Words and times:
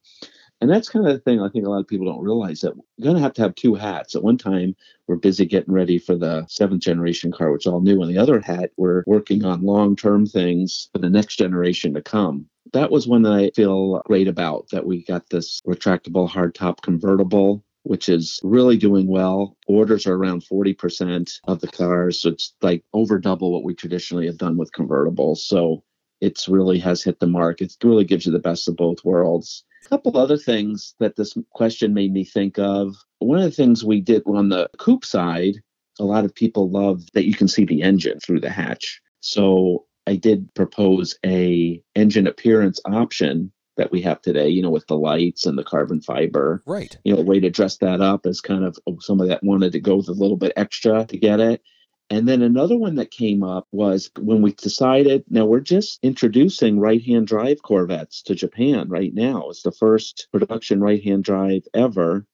And 0.62 0.70
that's 0.70 0.88
kind 0.88 1.04
of 1.04 1.12
the 1.12 1.18
thing 1.18 1.42
I 1.42 1.48
think 1.48 1.66
a 1.66 1.68
lot 1.68 1.80
of 1.80 1.88
people 1.88 2.06
don't 2.06 2.22
realize 2.22 2.60
that 2.60 2.74
you're 2.96 3.04
going 3.04 3.16
to 3.16 3.22
have 3.22 3.32
to 3.32 3.42
have 3.42 3.56
two 3.56 3.74
hats. 3.74 4.14
At 4.14 4.22
one 4.22 4.38
time, 4.38 4.76
we're 5.08 5.16
busy 5.16 5.44
getting 5.44 5.74
ready 5.74 5.98
for 5.98 6.14
the 6.14 6.46
seventh 6.46 6.82
generation 6.82 7.32
car, 7.32 7.50
which 7.50 7.66
is 7.66 7.72
all 7.72 7.80
new. 7.80 8.00
And 8.00 8.08
the 8.08 8.18
other 8.18 8.40
hat, 8.40 8.70
we're 8.76 9.02
working 9.08 9.44
on 9.44 9.62
long 9.62 9.96
term 9.96 10.24
things 10.24 10.88
for 10.92 11.00
the 11.00 11.10
next 11.10 11.34
generation 11.34 11.94
to 11.94 12.00
come. 12.00 12.46
That 12.74 12.92
was 12.92 13.08
one 13.08 13.22
that 13.22 13.32
I 13.32 13.50
feel 13.56 14.02
great 14.06 14.28
about 14.28 14.68
that 14.70 14.86
we 14.86 15.02
got 15.02 15.28
this 15.30 15.60
retractable 15.66 16.30
hardtop 16.30 16.80
convertible 16.82 17.64
which 17.84 18.08
is 18.08 18.38
really 18.44 18.76
doing 18.76 19.08
well. 19.08 19.56
Orders 19.66 20.06
are 20.06 20.14
around 20.14 20.44
40% 20.44 21.40
of 21.48 21.60
the 21.60 21.66
cars. 21.66 22.20
So 22.20 22.28
it's 22.28 22.54
like 22.62 22.84
over 22.92 23.18
double 23.18 23.52
what 23.52 23.64
we 23.64 23.74
traditionally 23.74 24.26
have 24.26 24.38
done 24.38 24.56
with 24.56 24.70
convertibles. 24.70 25.38
So 25.38 25.82
it's 26.20 26.48
really 26.48 26.78
has 26.78 27.02
hit 27.02 27.18
the 27.18 27.26
mark. 27.26 27.60
It 27.60 27.76
really 27.82 28.04
gives 28.04 28.24
you 28.24 28.30
the 28.30 28.38
best 28.38 28.68
of 28.68 28.76
both 28.76 29.04
worlds. 29.04 29.64
A 29.84 29.88
couple 29.88 30.16
other 30.16 30.36
things 30.36 30.94
that 31.00 31.16
this 31.16 31.34
question 31.50 31.94
made 31.94 32.12
me 32.12 32.24
think 32.24 32.58
of. 32.58 32.94
One 33.18 33.38
of 33.38 33.44
the 33.44 33.50
things 33.50 33.84
we 33.84 34.00
did 34.00 34.22
on 34.26 34.48
the 34.48 34.68
coupe 34.78 35.04
side, 35.04 35.56
a 35.98 36.04
lot 36.04 36.24
of 36.24 36.34
people 36.34 36.70
love 36.70 37.02
that 37.14 37.26
you 37.26 37.34
can 37.34 37.48
see 37.48 37.64
the 37.64 37.82
engine 37.82 38.20
through 38.20 38.40
the 38.40 38.50
hatch. 38.50 39.00
So 39.20 39.86
I 40.06 40.16
did 40.16 40.52
propose 40.54 41.18
a 41.24 41.82
engine 41.94 42.26
appearance 42.26 42.80
option 42.84 43.52
that 43.76 43.90
we 43.90 44.02
have 44.02 44.20
today, 44.20 44.48
you 44.48 44.62
know, 44.62 44.70
with 44.70 44.86
the 44.86 44.96
lights 44.96 45.46
and 45.46 45.56
the 45.56 45.64
carbon 45.64 46.00
fiber. 46.00 46.62
Right. 46.66 46.96
You 47.04 47.14
know, 47.14 47.20
a 47.20 47.24
way 47.24 47.40
to 47.40 47.50
dress 47.50 47.78
that 47.78 48.00
up 48.00 48.26
is 48.26 48.40
kind 48.40 48.64
of 48.64 48.78
oh, 48.86 48.98
somebody 49.00 49.30
that 49.30 49.42
wanted 49.42 49.72
to 49.72 49.80
go 49.80 49.96
with 49.96 50.08
a 50.08 50.12
little 50.12 50.36
bit 50.36 50.52
extra 50.56 51.04
to 51.06 51.18
get 51.18 51.40
it. 51.40 51.62
And 52.10 52.28
then 52.28 52.42
another 52.42 52.76
one 52.76 52.96
that 52.96 53.10
came 53.10 53.42
up 53.42 53.66
was 53.72 54.10
when 54.20 54.42
we 54.42 54.52
decided 54.52 55.24
now 55.30 55.46
we're 55.46 55.60
just 55.60 55.98
introducing 56.02 56.78
right 56.78 57.02
hand 57.02 57.26
drive 57.26 57.62
Corvettes 57.62 58.22
to 58.24 58.34
Japan 58.34 58.88
right 58.88 59.14
now. 59.14 59.48
It's 59.48 59.62
the 59.62 59.72
first 59.72 60.28
production 60.30 60.80
right 60.80 61.02
hand 61.02 61.24
drive 61.24 61.62
ever. 61.72 62.26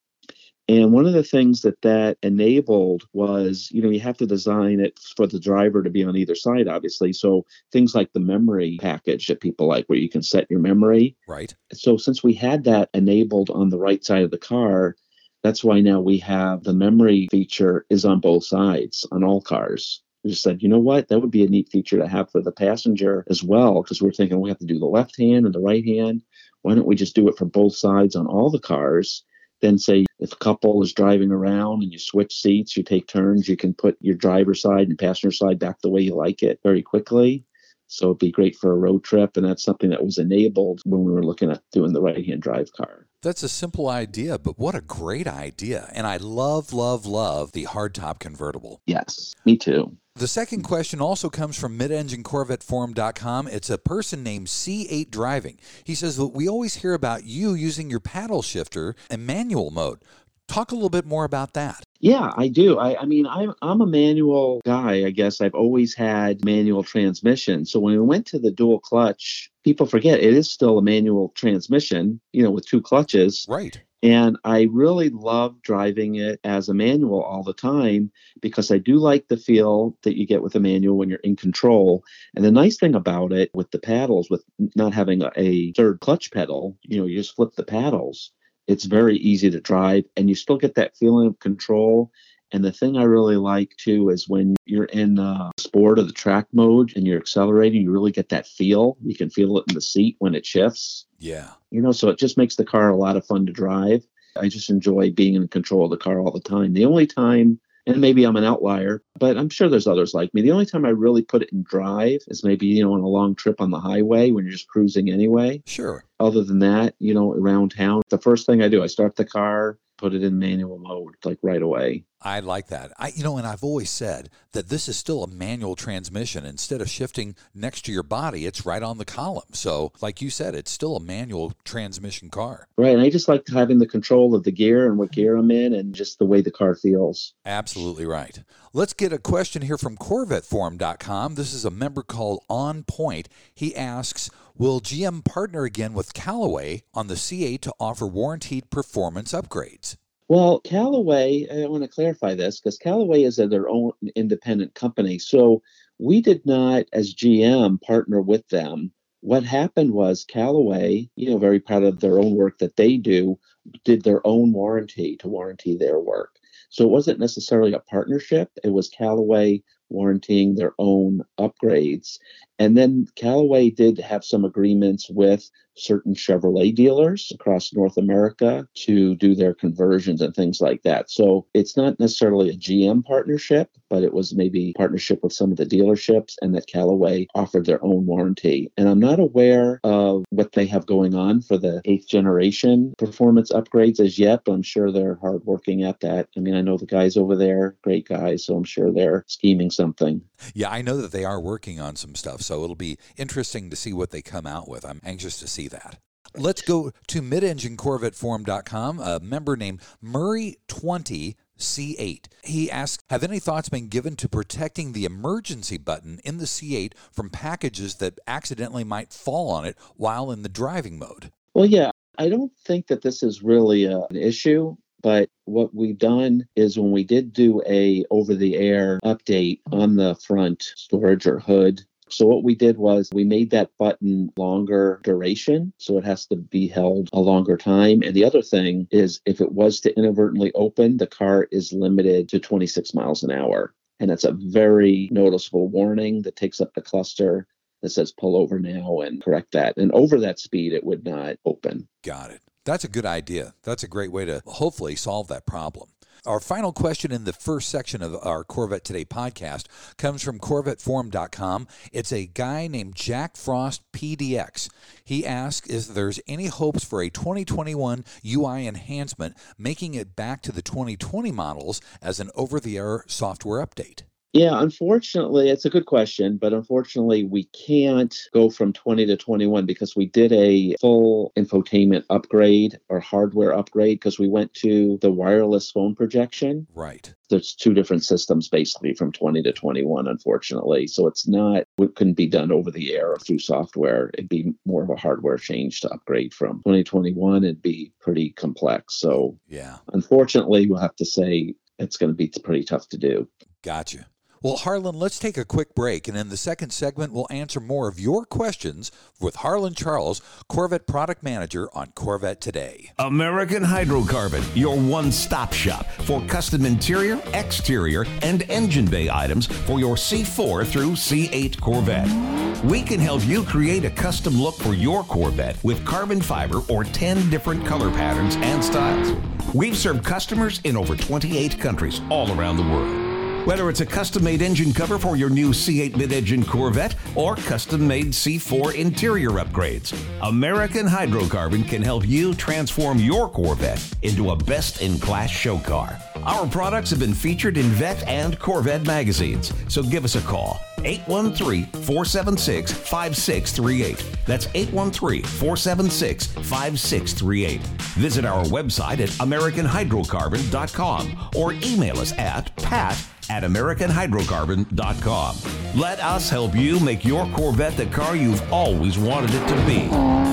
And 0.71 0.93
one 0.93 1.07
of 1.07 1.15
the 1.15 1.23
things 1.23 1.63
that 1.63 1.81
that 1.81 2.19
enabled 2.23 3.05
was, 3.15 3.71
you 3.73 3.81
know, 3.81 3.89
you 3.89 4.01
have 4.01 4.19
to 4.19 4.27
design 4.27 4.81
it 4.81 4.99
for 5.17 5.27
the 5.27 5.41
driver 5.41 5.83
to 5.83 5.89
be 5.89 6.05
on 6.05 6.15
either 6.15 6.35
side, 6.35 6.69
obviously. 6.69 7.15
So 7.15 7.47
things 7.73 7.95
like 7.95 8.13
the 8.13 8.21
memory 8.21 8.77
package 8.79 9.29
that 9.29 9.41
people 9.41 9.67
like, 9.67 9.87
where 9.87 9.99
you 9.99 10.11
can 10.11 10.23
set 10.23 10.51
your 10.51 10.61
memory. 10.61 11.17
Right. 11.27 11.55
So 11.73 11.97
since 11.97 12.23
we 12.23 12.35
had 12.35 12.65
that 12.65 12.91
enabled 12.93 13.49
on 13.49 13.71
the 13.71 13.79
right 13.79 14.05
side 14.05 14.25
of 14.25 14.31
the 14.31 14.39
car, 14.39 14.95
that's 15.43 15.63
why 15.63 15.81
now 15.81 16.01
we 16.01 16.19
have 16.19 16.65
the 16.65 16.73
memory 16.73 17.29
feature 17.31 17.87
is 17.91 18.05
on 18.05 18.21
both 18.21 18.45
sides 18.45 19.07
on 19.13 19.25
all 19.25 19.41
cars. 19.41 20.03
We 20.25 20.31
just 20.31 20.43
said, 20.43 20.63
you 20.63 20.69
know 20.69 20.81
what, 20.81 21.09
that 21.09 21.21
would 21.21 21.31
be 21.31 21.45
a 21.45 21.49
neat 21.49 21.69
feature 21.71 21.99
to 21.99 22.09
have 22.09 22.31
for 22.31 22.43
the 22.43 22.53
passenger 22.53 23.25
as 23.31 23.43
well, 23.43 23.83
because 23.83 24.03
we're 24.03 24.13
thinking 24.13 24.41
we 24.41 24.51
have 24.51 24.59
to 24.59 24.67
do 24.67 24.79
the 24.79 24.87
left 24.87 25.17
hand 25.19 25.47
and 25.47 25.55
the 25.55 25.61
right 25.61 25.85
hand. 25.85 26.23
Why 26.63 26.75
don't 26.75 26.87
we 26.87 26.97
just 26.97 27.15
do 27.15 27.29
it 27.29 27.39
for 27.39 27.45
both 27.45 27.77
sides 27.77 28.17
on 28.17 28.27
all 28.27 28.51
the 28.51 28.59
cars? 28.59 29.25
Then 29.61 29.79
say 29.79 30.07
if 30.19 30.33
a 30.33 30.37
couple 30.37 30.83
is 30.83 30.93
driving 30.93 31.31
around 31.31 31.83
and 31.83 31.93
you 31.93 31.99
switch 31.99 32.35
seats, 32.35 32.77
you 32.77 32.83
take 32.83 33.07
turns, 33.07 33.49
you 33.49 33.57
can 33.57 33.75
put 33.75 33.97
your 34.01 34.17
driver's 34.17 34.61
side 34.61 34.89
and 34.89 34.99
passenger 34.99 35.33
side 35.33 35.59
back 35.59 35.81
the 35.81 35.91
way 35.91 36.01
you 36.01 36.15
like 36.15 36.43
it 36.43 36.61
very 36.63 36.83
quickly. 36.83 37.45
So 37.89 38.07
it'd 38.07 38.19
be 38.19 38.31
great 38.31 38.57
for 38.57 38.73
a 38.73 38.77
road 38.77 39.03
trip. 39.03 39.37
And 39.37 39.45
that's 39.45 39.65
something 39.65 39.91
that 39.91 40.05
was 40.05 40.19
enabled 40.19 40.81
when 40.85 41.05
we 41.05 41.13
were 41.13 41.25
looking 41.25 41.51
at 41.51 41.63
doing 41.73 41.93
the 41.93 42.03
right 42.03 42.25
hand 42.25 42.43
drive 42.43 42.73
car. 42.73 43.07
That's 43.23 43.43
a 43.43 43.49
simple 43.49 43.89
idea, 43.89 44.39
but 44.39 44.59
what 44.59 44.77
a 44.77 44.81
great 44.81 45.27
idea. 45.27 45.91
And 45.93 46.07
I 46.07 46.19
love, 46.19 46.73
love, 46.73 47.05
love 47.05 47.51
the 47.51 47.65
hardtop 47.65 48.21
convertible. 48.21 48.81
Yes, 48.87 49.35
me 49.45 49.57
too. 49.57 49.97
The 50.15 50.29
second 50.29 50.63
question 50.63 51.01
also 51.01 51.29
comes 51.29 51.59
from 51.59 51.79
midenginecorvetteforum.com. 51.79 53.49
It's 53.49 53.71
a 53.71 53.79
person 53.79 54.23
named 54.23 54.49
C8 54.49 55.11
Driving. 55.11 55.59
He 55.85 55.95
says 55.95 56.17
that 56.17 56.29
we 56.29 56.49
always 56.49 56.77
hear 56.77 56.95
about 56.95 57.25
you 57.25 57.55
using 57.55 57.91
your 57.91 58.01
paddle 58.01 58.43
shifter 58.43 58.95
in 59.11 59.27
manual 59.27 59.71
mode. 59.71 60.03
Talk 60.49 60.73
a 60.73 60.75
little 60.75 60.91
bit 60.91 61.07
more 61.07 61.25
about 61.25 61.55
that. 61.55 61.85
Yeah, 62.01 62.33
I 62.37 62.49
do. 62.49 62.79
I, 62.79 63.01
I 63.01 63.05
mean, 63.07 63.27
I'm 63.27 63.55
I'm 63.61 63.81
a 63.81 63.87
manual 63.87 64.61
guy. 64.65 65.05
I 65.05 65.11
guess 65.11 65.41
I've 65.41 65.55
always 65.55 65.95
had 65.95 66.45
manual 66.45 66.85
transmission. 66.85 67.65
So 67.65 67.81
when 67.81 67.95
we 67.95 68.01
went 68.01 68.27
to 68.27 68.39
the 68.39 68.53
dual 68.53 68.79
clutch, 68.79 69.51
people 69.65 69.87
forget 69.87 70.21
it 70.21 70.35
is 70.35 70.51
still 70.51 70.79
a 70.79 70.83
manual 70.83 71.33
transmission. 71.35 72.21
You 72.33 72.45
know, 72.45 72.51
with 72.51 72.67
two 72.67 72.81
clutches. 72.81 73.47
Right. 73.49 73.81
And 74.01 74.37
I 74.45 74.69
really 74.71 75.11
love 75.11 75.61
driving 75.61 76.15
it 76.15 76.39
as 76.45 76.69
a 76.69 76.75
manual 76.75 77.21
all 77.21 77.43
the 77.43 77.53
time 77.53 78.13
because 78.41 78.71
I 78.71 78.79
do 78.79 78.95
like 78.95 79.27
the 79.27 79.37
feel 79.37 79.97
that 80.03 80.17
you 80.17 80.25
get 80.25 80.41
with 80.41 80.55
a 80.55 80.61
manual 80.61 80.97
when 80.97 81.09
you're 81.09 81.19
in 81.25 81.35
control. 81.35 82.05
And 82.37 82.45
the 82.45 82.53
nice 82.53 82.77
thing 82.77 82.95
about 82.95 83.33
it 83.33 83.51
with 83.55 83.73
the 83.73 83.81
paddles, 83.81 84.31
with 84.31 84.45
not 84.77 84.95
having 84.95 85.23
a, 85.23 85.33
a 85.35 85.73
third 85.73 85.99
clutch 85.99 86.31
pedal, 86.31 86.77
you 86.83 87.01
know, 87.01 87.07
you 87.07 87.17
just 87.17 87.35
flip 87.35 87.57
the 87.57 87.65
paddles 87.65 88.31
it's 88.69 88.85
very 88.85 89.17
easy 89.17 89.51
to 89.51 89.61
drive 89.61 90.05
and 90.17 90.29
you 90.29 90.35
still 90.35 90.59
get 90.59 90.75
that 90.77 90.97
feeling 90.97 91.27
of 91.27 91.39
control. 91.41 92.13
And 92.53 92.65
the 92.65 92.73
thing 92.73 92.97
I 92.97 93.03
really 93.03 93.37
like 93.37 93.75
too 93.77 94.11
is 94.11 94.29
when 94.29 94.57
you're 94.65 94.85
in 94.85 95.19
uh, 95.19 95.51
sport 95.59 95.99
or 95.99 96.03
the 96.03 96.13
track 96.13 96.47
mode 96.53 96.93
and 96.95 97.07
you're 97.07 97.19
accelerating, 97.19 97.83
you 97.83 97.91
really 97.91 98.13
get 98.13 98.29
that 98.29 98.47
feel. 98.47 98.97
You 99.03 99.17
can 99.17 99.31
feel 99.31 99.59
it 99.59 99.65
in 99.69 99.75
the 99.75 99.81
seat 99.81 100.17
when 100.19 100.35
it 100.35 100.47
shifts. 100.47 101.07
Yeah. 101.19 101.51
You 101.71 101.83
know, 101.83 101.93
so 101.93 102.09
it 102.09 102.19
just 102.19 102.39
makes 102.39 102.57
the 102.57 102.65
car 102.65 102.91
a 102.91 102.97
lot 102.97 103.17
of 103.17 103.27
fun 103.27 103.47
to 103.47 103.53
drive. 103.53 104.07
I 104.37 104.49
just 104.49 104.71
enjoy 104.71 105.11
being 105.11 105.35
in 105.35 105.49
control 105.49 105.85
of 105.85 105.91
the 105.91 105.97
car 105.97 106.21
all 106.21 106.31
the 106.31 106.41
time. 106.41 106.75
The 106.75 106.85
only 106.85 107.07
time 107.07 107.61
and 107.89 108.01
maybe 108.01 108.25
I'm 108.25 108.37
an 108.37 108.45
outlier, 108.45 109.03
but 109.19 109.37
I'm 109.37 109.49
sure 109.49 109.69
there's 109.69 109.87
others 109.87 110.15
like 110.15 110.33
me. 110.35 110.43
The 110.43 110.53
only 110.53 110.67
time 110.67 110.85
I 110.85 110.91
really 110.91 111.23
put 111.23 111.43
it 111.43 111.51
in 111.53 111.63
drive 111.63 112.21
is 112.29 112.45
maybe, 112.45 112.67
you 112.67 112.85
know, 112.85 112.93
on 112.93 113.01
a 113.01 113.09
long 113.09 113.35
trip 113.35 113.61
on 113.61 113.71
the 113.71 113.81
highway 113.81 114.31
when 114.31 114.45
you're 114.45 114.53
just 114.53 114.69
cruising 114.69 115.11
anyway. 115.11 115.63
Sure. 115.67 116.05
Other 116.21 116.45
than 116.45 116.59
that, 116.61 116.95
you 116.99 117.15
know, 117.15 117.33
around 117.33 117.75
town, 117.75 118.03
the 118.11 118.19
first 118.19 118.47
thing 118.47 118.63
I 118.63 118.69
do, 118.69 118.83
I 118.83 118.87
start 118.87 119.17
the 119.17 119.25
car, 119.25 119.79
put 119.97 120.15
it 120.15 120.23
in 120.23 120.39
manual 120.39 120.79
mode 120.79 121.15
like 121.25 121.39
right 121.43 121.63
away. 121.63 122.05
I 122.21 122.41
like 122.41 122.69
that. 122.69 122.93
I 122.99 123.13
you 123.15 123.23
know, 123.23 123.37
and 123.37 123.47
I've 123.47 123.63
always 123.63 123.91
said 123.91 124.31
that 124.53 124.69
this 124.69 124.89
is 124.89 124.97
still 124.97 125.23
a 125.23 125.29
manual 125.29 125.77
transmission. 125.77 126.45
Instead 126.45 126.81
of 126.81 126.91
shifting 126.91 127.37
next 127.55 127.83
to 127.83 127.93
your 127.93 128.03
body, 128.03 128.45
it's 128.45 128.67
right 128.67 128.83
on 128.83 128.99
the 128.99 129.05
column. 129.05 129.53
So, 129.53 129.93
like 130.01 130.21
you 130.21 130.31
said, 130.31 130.55
it's 130.55 130.71
still 130.71 130.97
a 130.97 131.01
manual 131.01 131.53
transmission 131.65 132.29
car. 132.29 132.67
Right, 132.77 132.95
and 132.95 133.03
I 133.03 133.11
just 133.11 133.29
like 133.29 133.47
having 133.49 133.79
the 133.79 133.87
control 133.87 134.35
of 134.35 134.43
the 134.43 134.51
gear 134.51 134.87
and 134.87 134.99
what 134.99 135.13
gear 135.13 135.37
I'm 135.37 135.51
in 135.51 135.75
and 135.75 135.95
just 135.95 136.19
the 136.19 136.27
way 136.27 136.41
the 136.41 136.51
car 136.51 136.75
feels. 136.75 137.35
Absolutely 137.45 138.07
right. 138.07 138.43
Let's 138.73 138.93
get 138.93 139.13
a 139.13 139.19
question 139.19 139.63
here 139.63 139.79
from 139.79 139.97
CorvetteForum.com. 139.97 141.35
This 141.37 141.55
is 141.55 141.65
a 141.65 141.71
member 141.71 142.03
called 142.03 142.43
On 142.49 142.83
Point. 142.83 143.29
He 143.55 143.75
asks, 143.77 144.31
Will 144.57 144.81
GM 144.81 145.25
partner 145.25 145.63
again 145.65 145.95
with 145.95 146.15
Callaway 146.15 146.83
on 146.93 147.07
the 147.07 147.15
C8 147.15 147.61
to 147.61 147.75
offer 147.79 148.07
warranted 148.07 148.71
performance 148.71 149.33
upgrades? 149.33 149.97
Well, 150.29 150.61
Callaway, 150.61 151.47
I 151.51 151.67
want 151.69 151.85
to 151.85 151.89
clarify 151.89 152.35
this 152.35 152.61
because 152.61 152.77
Callaway 152.77 153.23
is 153.23 153.37
their 153.37 153.69
own 153.69 153.93
independent 154.15 154.75
company. 154.75 155.19
So 155.19 155.63
we 155.99 156.21
did 156.21 156.45
not, 156.45 156.85
as 156.93 157.15
GM, 157.15 157.81
partner 157.81 158.21
with 158.21 158.47
them. 158.49 158.93
What 159.21 159.43
happened 159.43 159.93
was 159.93 160.27
Callaway, 160.27 161.09
you 161.17 161.31
know, 161.31 161.39
very 161.39 161.59
proud 161.61 161.83
of 161.83 162.01
their 162.01 162.19
own 162.19 162.35
work 162.35 162.59
that 162.59 162.77
they 162.77 162.99
do, 162.99 163.39
did 163.85 164.03
their 164.03 164.25
own 164.27 164.53
warranty 164.53 165.17
to 165.17 165.29
warranty 165.29 165.77
their 165.77 165.99
work. 165.99 166.37
So 166.69 166.85
it 166.85 166.91
wasn't 166.91 167.21
necessarily 167.21 167.73
a 167.73 167.81
partnership. 167.81 168.51
It 168.63 168.71
was 168.71 168.91
Callaway 168.91 169.63
warranting 169.89 170.55
their 170.55 170.75
own 170.79 171.23
upgrades. 171.41 172.19
And 172.59 172.77
then 172.77 173.07
Callaway 173.17 173.71
did 173.71 173.99
have 173.99 174.25
some 174.25 174.45
agreements 174.45 175.09
with 175.11 175.51
certain 175.79 176.15
Chevrolet 176.15 176.75
dealers 176.75 177.31
across 177.33 177.73
North 177.73 177.97
America 177.97 178.67
to 178.75 179.15
do 179.17 179.35
their 179.35 179.55
conversions 179.55 180.21
and 180.21 180.35
things 180.35 180.61
like 180.61 180.83
that. 180.83 181.11
So 181.11 181.47
it's 181.55 181.77
not 181.77 181.99
necessarily 182.01 182.51
a 182.51 182.57
GM 182.57 183.05
partnership, 183.05 183.71
but 183.89 184.03
it 184.03 184.13
was 184.13 184.35
maybe 184.35 184.75
partnership 184.77 185.23
with 185.23 185.33
some 185.33 185.51
of 185.51 185.57
the 185.57 185.67
dealerships 185.67 186.35
and 186.43 186.55
that 186.55 186.67
Callaway 186.67 187.27
offered 187.35 187.67
their 187.67 187.83
own 187.85 188.07
warranty. 188.07 188.71
And 188.77 188.89
I'm 188.89 189.01
not 189.01 189.21
aware 189.21 189.81
of 189.85 190.25
what 190.31 190.53
they 190.53 190.67
have 190.67 190.87
going 190.87 191.15
on 191.15 191.41
for 191.43 191.57
the 191.57 191.81
eighth 191.85 192.09
generation 192.09 192.95
performance 192.99 193.53
upgrades 193.53 194.01
as 194.01 194.19
yet, 194.19 194.43
but 194.45 194.53
I'm 194.53 194.63
sure 194.63 194.91
they're 194.91 195.19
hard 195.21 195.45
working 195.45 195.85
at 195.85 196.01
that. 196.01 196.29
I 196.37 196.41
mean, 196.41 196.55
I 196.55 196.61
know 196.61 196.77
the 196.77 196.87
guys 196.87 197.17
over 197.17 197.37
there, 197.37 197.77
great 197.83 198.09
guys, 198.09 198.45
so 198.45 198.57
I'm 198.57 198.65
sure 198.65 198.93
they're 198.93 199.25
scheming 199.29 199.71
something. 199.71 200.23
Yeah, 200.55 200.71
I 200.71 200.83
know 200.83 200.97
that 200.99 201.13
they 201.13 201.25
are 201.25 201.41
working 201.41 201.81
on 201.81 201.97
some 201.97 202.15
stuff, 202.15 202.43
so 202.49 202.65
it'll 202.65 202.75
be 202.75 202.99
interesting 203.19 203.69
to 203.69 203.77
see 203.77 203.93
what 203.93 204.11
they 204.11 204.23
come 204.23 204.47
out 204.47 204.69
with. 204.69 204.85
I'm 204.85 205.03
anxious 205.05 205.39
to 205.41 205.47
see 205.47 205.69
that. 205.69 205.99
Let's 206.35 206.63
go 206.63 206.93
to 207.09 207.21
midenginecorvetteforum.com. 207.21 209.01
A 209.01 209.21
member 209.21 209.55
named 209.57 209.81
Murray20 210.03 211.35
C8. 211.59 212.27
He 212.45 212.71
asks 212.71 213.05
Have 213.11 213.23
any 213.23 213.39
thoughts 213.39 213.69
been 213.69 213.89
given 213.89 214.17
to 214.17 214.29
protecting 214.29 214.93
the 214.93 215.05
emergency 215.05 215.77
button 215.77 216.21
in 216.25 216.39
the 216.39 216.47
C8 216.47 216.93
from 217.13 217.29
packages 217.29 217.97
that 217.97 218.19
accidentally 218.27 218.85
might 218.85 219.13
fall 219.13 219.51
on 219.51 219.67
it 219.67 219.77
while 219.97 220.31
in 220.31 220.43
the 220.43 220.49
driving 220.49 220.99
mode? 220.99 221.31
Well, 221.53 221.67
yeah, 221.67 221.91
I 222.17 222.31
don't 222.31 222.53
think 222.65 222.87
that 222.87 223.03
this 223.03 223.23
is 223.23 223.43
really 223.43 223.85
a, 223.85 223.99
an 224.09 224.17
issue. 224.17 224.75
But 225.03 225.29
what 225.45 225.75
we've 225.75 225.99
done 225.99 226.47
is 226.57 226.79
when 226.79 226.91
we 226.91 227.05
did 227.05 227.33
do 227.33 227.63
a 227.67 228.05
over 228.11 228.35
the 228.35 228.57
air 228.57 228.99
update 229.05 229.61
on 229.71 229.97
the 229.97 230.17
front 230.17 230.63
storage 230.75 231.27
or 231.27 231.39
hood, 231.39 231.83
so 232.11 232.27
what 232.27 232.45
we 232.45 232.55
did 232.55 232.79
was 232.79 233.09
we 233.13 233.25
made 233.25 233.51
that 233.51 233.71
button 233.79 234.31
longer 234.37 235.01
duration, 235.03 235.73
so 235.79 235.99
it 235.99 236.05
has 236.05 236.27
to 236.27 236.37
be 236.37 236.69
held 236.69 237.09
a 237.13 237.21
longer 237.21 237.57
time. 237.57 238.03
And 238.03 238.15
the 238.15 238.25
other 238.25 238.43
thing 238.43 238.89
is 238.91 239.21
if 239.27 239.41
it 239.41 239.53
was 239.53 239.81
to 239.81 239.97
inadvertently 239.97 240.53
open, 240.55 240.97
the 240.97 241.07
car 241.07 241.49
is 241.51 241.73
limited 241.73 242.29
to 242.31 242.39
26 242.39 242.95
miles 242.95 243.23
an 243.23 243.31
hour. 243.31 243.75
And 244.01 244.11
that's 244.11 244.25
a 244.25 244.33
very 244.33 245.09
noticeable 245.11 245.69
warning 245.69 246.23
that 246.23 246.37
takes 246.37 246.61
up 246.61 246.75
the 246.75 246.83
cluster 246.83 247.47
that 247.83 247.91
says 247.91 248.13
pull 248.13 248.37
over 248.37 248.59
now 248.59 249.01
and 249.01 249.23
correct 249.23 249.53
that. 249.53 249.77
And 249.77 249.93
over 249.93 250.21
that 250.21 250.39
speed, 250.39 250.73
it 250.73 250.85
would 250.85 251.05
not 251.05 251.37
open. 251.45 251.89
Got 252.05 252.31
it. 252.31 252.41
That's 252.65 252.85
a 252.85 252.89
good 252.89 253.07
idea. 253.07 253.55
That's 253.63 253.83
a 253.83 253.89
great 253.89 254.13
way 254.13 254.25
to 254.27 254.43
hopefully 254.47 254.95
solve 254.95 255.29
that 255.29 255.47
problem. 255.47 255.89
Our 256.27 256.41
final 256.41 256.73
question 256.73 257.13
in 257.13 257.25
the 257.25 257.33
first 257.33 257.69
section 257.69 258.03
of 258.03 258.17
our 258.23 258.43
Corvette 258.43 258.85
Today 258.85 259.05
podcast 259.05 259.67
comes 259.97 260.23
from 260.23 260.41
CorvetteForum.com. 260.41 261.69
It's 261.93 262.13
a 262.13 262.27
guy 262.27 262.67
named 262.67 262.97
Jack 262.97 263.37
Frost 263.37 263.83
PDX. 263.93 264.69
He 265.05 265.25
asks 265.25 265.69
if 265.69 265.95
there's 265.95 266.21
any 266.27 266.47
hopes 266.47 266.85
for 266.85 267.03
a 267.03 267.11
2021 267.11 268.05
UI 268.27 268.67
enhancement, 268.67 269.37
making 269.57 269.95
it 269.95 270.17
back 270.17 270.43
to 270.43 270.53
the 270.53 270.63
2020 270.63 271.31
models 271.31 271.81
as 272.03 272.21
an 272.21 272.31
over 272.35 272.59
the 272.59 272.77
air 272.77 273.05
software 273.07 273.65
update. 273.65 274.03
Yeah, 274.35 274.61
unfortunately, 274.61 275.49
it's 275.49 275.65
a 275.65 275.71
good 275.71 275.87
question, 275.87 276.37
but 276.37 276.53
unfortunately, 276.53 277.25
we 277.25 277.45
can't 277.45 278.15
go 278.35 278.51
from 278.51 278.75
20 278.75 279.07
to 279.07 279.17
21 279.17 279.65
because 279.65 279.97
we 279.97 280.07
did 280.07 280.33
a 280.33 280.77
full 280.81 281.33
infotainment 281.37 282.05
upgrade 282.11 282.79
or 282.91 283.01
hardware 283.01 283.55
upgrade 283.55 283.99
because 283.99 284.19
we 284.19 284.29
went 284.29 284.53
to 284.55 284.99
the 285.01 285.11
wireless 285.11 285.71
phone 285.71 285.95
projection. 285.95 286.67
Right. 286.75 287.13
There's 287.31 287.55
two 287.55 287.73
different 287.73 288.05
systems 288.05 288.49
basically 288.49 288.93
from 288.93 289.13
20 289.13 289.43
to 289.43 289.53
21, 289.53 290.07
unfortunately. 290.07 290.87
So 290.87 291.07
it's 291.07 291.27
not, 291.27 291.65
it 291.79 291.95
couldn't 291.95 292.15
be 292.15 292.27
done 292.27 292.53
over 292.53 292.71
the 292.71 292.95
air 292.95 293.13
or 293.13 293.19
through 293.19 293.39
software. 293.39 294.11
It'd 294.15 294.29
be 294.29 294.53
more 294.67 294.83
of 294.83 294.91
a 294.91 294.97
hardware 294.97 295.39
change 295.39 295.81
to 295.81 295.91
upgrade 295.91 296.35
from 296.35 296.59
2021. 296.59 297.45
It'd 297.45 297.63
be 297.63 297.93
pretty 297.99 298.31
complex. 298.31 298.97
So, 299.01 299.39
yeah, 299.49 299.79
unfortunately, 299.93 300.67
we'll 300.67 300.81
have 300.81 300.97
to 300.97 301.07
say 301.07 301.55
it's 301.79 301.97
going 301.97 302.11
to 302.11 302.15
be 302.15 302.31
pretty 302.43 302.65
tough 302.65 302.89
to 302.91 302.99
do. 302.99 303.27
Gotcha. 303.63 304.07
Well, 304.41 304.57
Harlan, 304.57 304.97
let's 304.97 305.19
take 305.19 305.37
a 305.37 305.45
quick 305.45 305.75
break, 305.75 306.07
and 306.07 306.17
in 306.17 306.29
the 306.29 306.37
second 306.37 306.71
segment, 306.71 307.13
we'll 307.13 307.27
answer 307.29 307.59
more 307.59 307.89
of 307.89 307.99
your 307.99 308.25
questions 308.25 308.93
with 309.21 309.37
Harlan 309.37 309.75
Charles, 309.75 310.23
Corvette 310.49 310.87
Product 310.87 311.25
Manager 311.25 311.69
on 311.75 311.89
Corvette 311.97 312.41
Today. 312.41 312.93
American 313.01 313.65
Hydrocarbon, 313.65 314.45
your 314.55 314.77
one 314.79 315.11
stop 315.11 315.53
shop 315.53 315.87
for 316.03 316.21
custom 316.27 316.65
interior, 316.65 317.21
exterior, 317.35 318.05
and 318.23 318.43
engine 318.43 318.87
bay 318.87 319.11
items 319.11 319.47
for 319.47 319.81
your 319.81 319.97
C4 319.97 320.65
through 320.65 320.93
C8 320.93 321.61
Corvette. 321.61 322.65
We 322.65 322.83
can 322.83 323.01
help 323.01 323.27
you 323.27 323.43
create 323.43 323.85
a 323.85 323.91
custom 323.91 324.41
look 324.41 324.55
for 324.55 324.73
your 324.73 325.03
Corvette 325.03 325.63
with 325.65 325.85
carbon 325.85 326.21
fiber 326.21 326.61
or 326.69 326.85
10 326.85 327.29
different 327.29 327.67
color 327.67 327.91
patterns 327.91 328.37
and 328.37 328.63
styles. 328.63 329.17
We've 329.53 329.77
served 329.77 330.05
customers 330.05 330.61
in 330.63 330.77
over 330.77 330.95
28 330.95 331.59
countries 331.59 332.01
all 332.09 332.31
around 332.39 332.57
the 332.57 332.63
world. 332.63 333.08
Whether 333.49 333.71
it's 333.71 333.81
a 333.81 333.87
custom 333.87 334.25
made 334.25 334.43
engine 334.43 334.75
cover 334.75 334.99
for 334.99 335.17
your 335.17 335.31
new 335.31 335.53
C8 335.53 335.97
mid 335.97 336.13
engine 336.13 336.45
Corvette 336.45 336.95
or 337.15 337.35
custom 337.35 337.89
made 337.89 338.09
C4 338.09 338.75
interior 338.75 339.31
upgrades, 339.31 339.99
American 340.21 340.87
Hydrocarbon 340.87 341.67
can 341.67 341.81
help 341.81 342.07
you 342.07 342.35
transform 342.35 342.99
your 342.99 343.27
Corvette 343.27 343.83
into 344.03 344.33
a 344.33 344.37
best 344.37 344.83
in 344.83 344.99
class 344.99 345.31
show 345.31 345.57
car. 345.57 345.99
Our 346.25 346.47
products 346.47 346.91
have 346.91 346.99
been 346.99 347.15
featured 347.15 347.57
in 347.57 347.65
Vet 347.69 348.07
and 348.07 348.39
Corvette 348.39 348.87
magazines, 348.87 349.51
so 349.69 349.83
give 349.83 350.05
us 350.05 350.17
a 350.17 350.21
call. 350.21 350.61
813 350.85 351.65
476 351.87 352.71
5638. 352.71 354.05
That's 354.27 354.47
813 354.53 355.23
476 355.23 356.27
5638. 356.27 357.63
Visit 357.97 358.27
our 358.27 358.45
website 358.45 359.01
at 359.01 359.09
AmericanHydrocarbon.com 359.09 361.31
or 361.35 361.55
email 361.55 361.99
us 361.99 362.13
at 362.19 362.55
pat 362.57 363.03
at 363.31 363.43
AmericanHydrocarbon.com. 363.43 365.37
Let 365.79 366.01
us 366.01 366.31
help 366.31 366.55
you 366.55 366.81
make 366.81 367.05
your 367.05 367.27
Corvette 367.29 367.77
the 367.77 367.87
car 367.87 368.17
you've 368.17 368.53
always 368.53 368.99
wanted 368.99 369.31
it 369.35 369.47
to 369.49 369.67
be. 369.67 369.87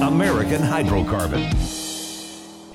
American 0.05 0.61
Hydrocarbon. 0.61 1.84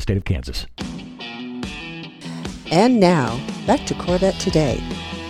state 0.00 0.16
of 0.16 0.24
Kansas. 0.24 0.66
And 2.70 3.00
now, 3.00 3.40
back 3.66 3.84
to 3.86 3.94
Corvette 3.94 4.38
Today 4.40 4.80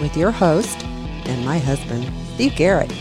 with 0.00 0.16
your 0.16 0.30
host 0.30 0.84
and 0.84 1.44
my 1.44 1.58
husband, 1.58 2.10
Steve 2.34 2.54
Garrett. 2.56 2.92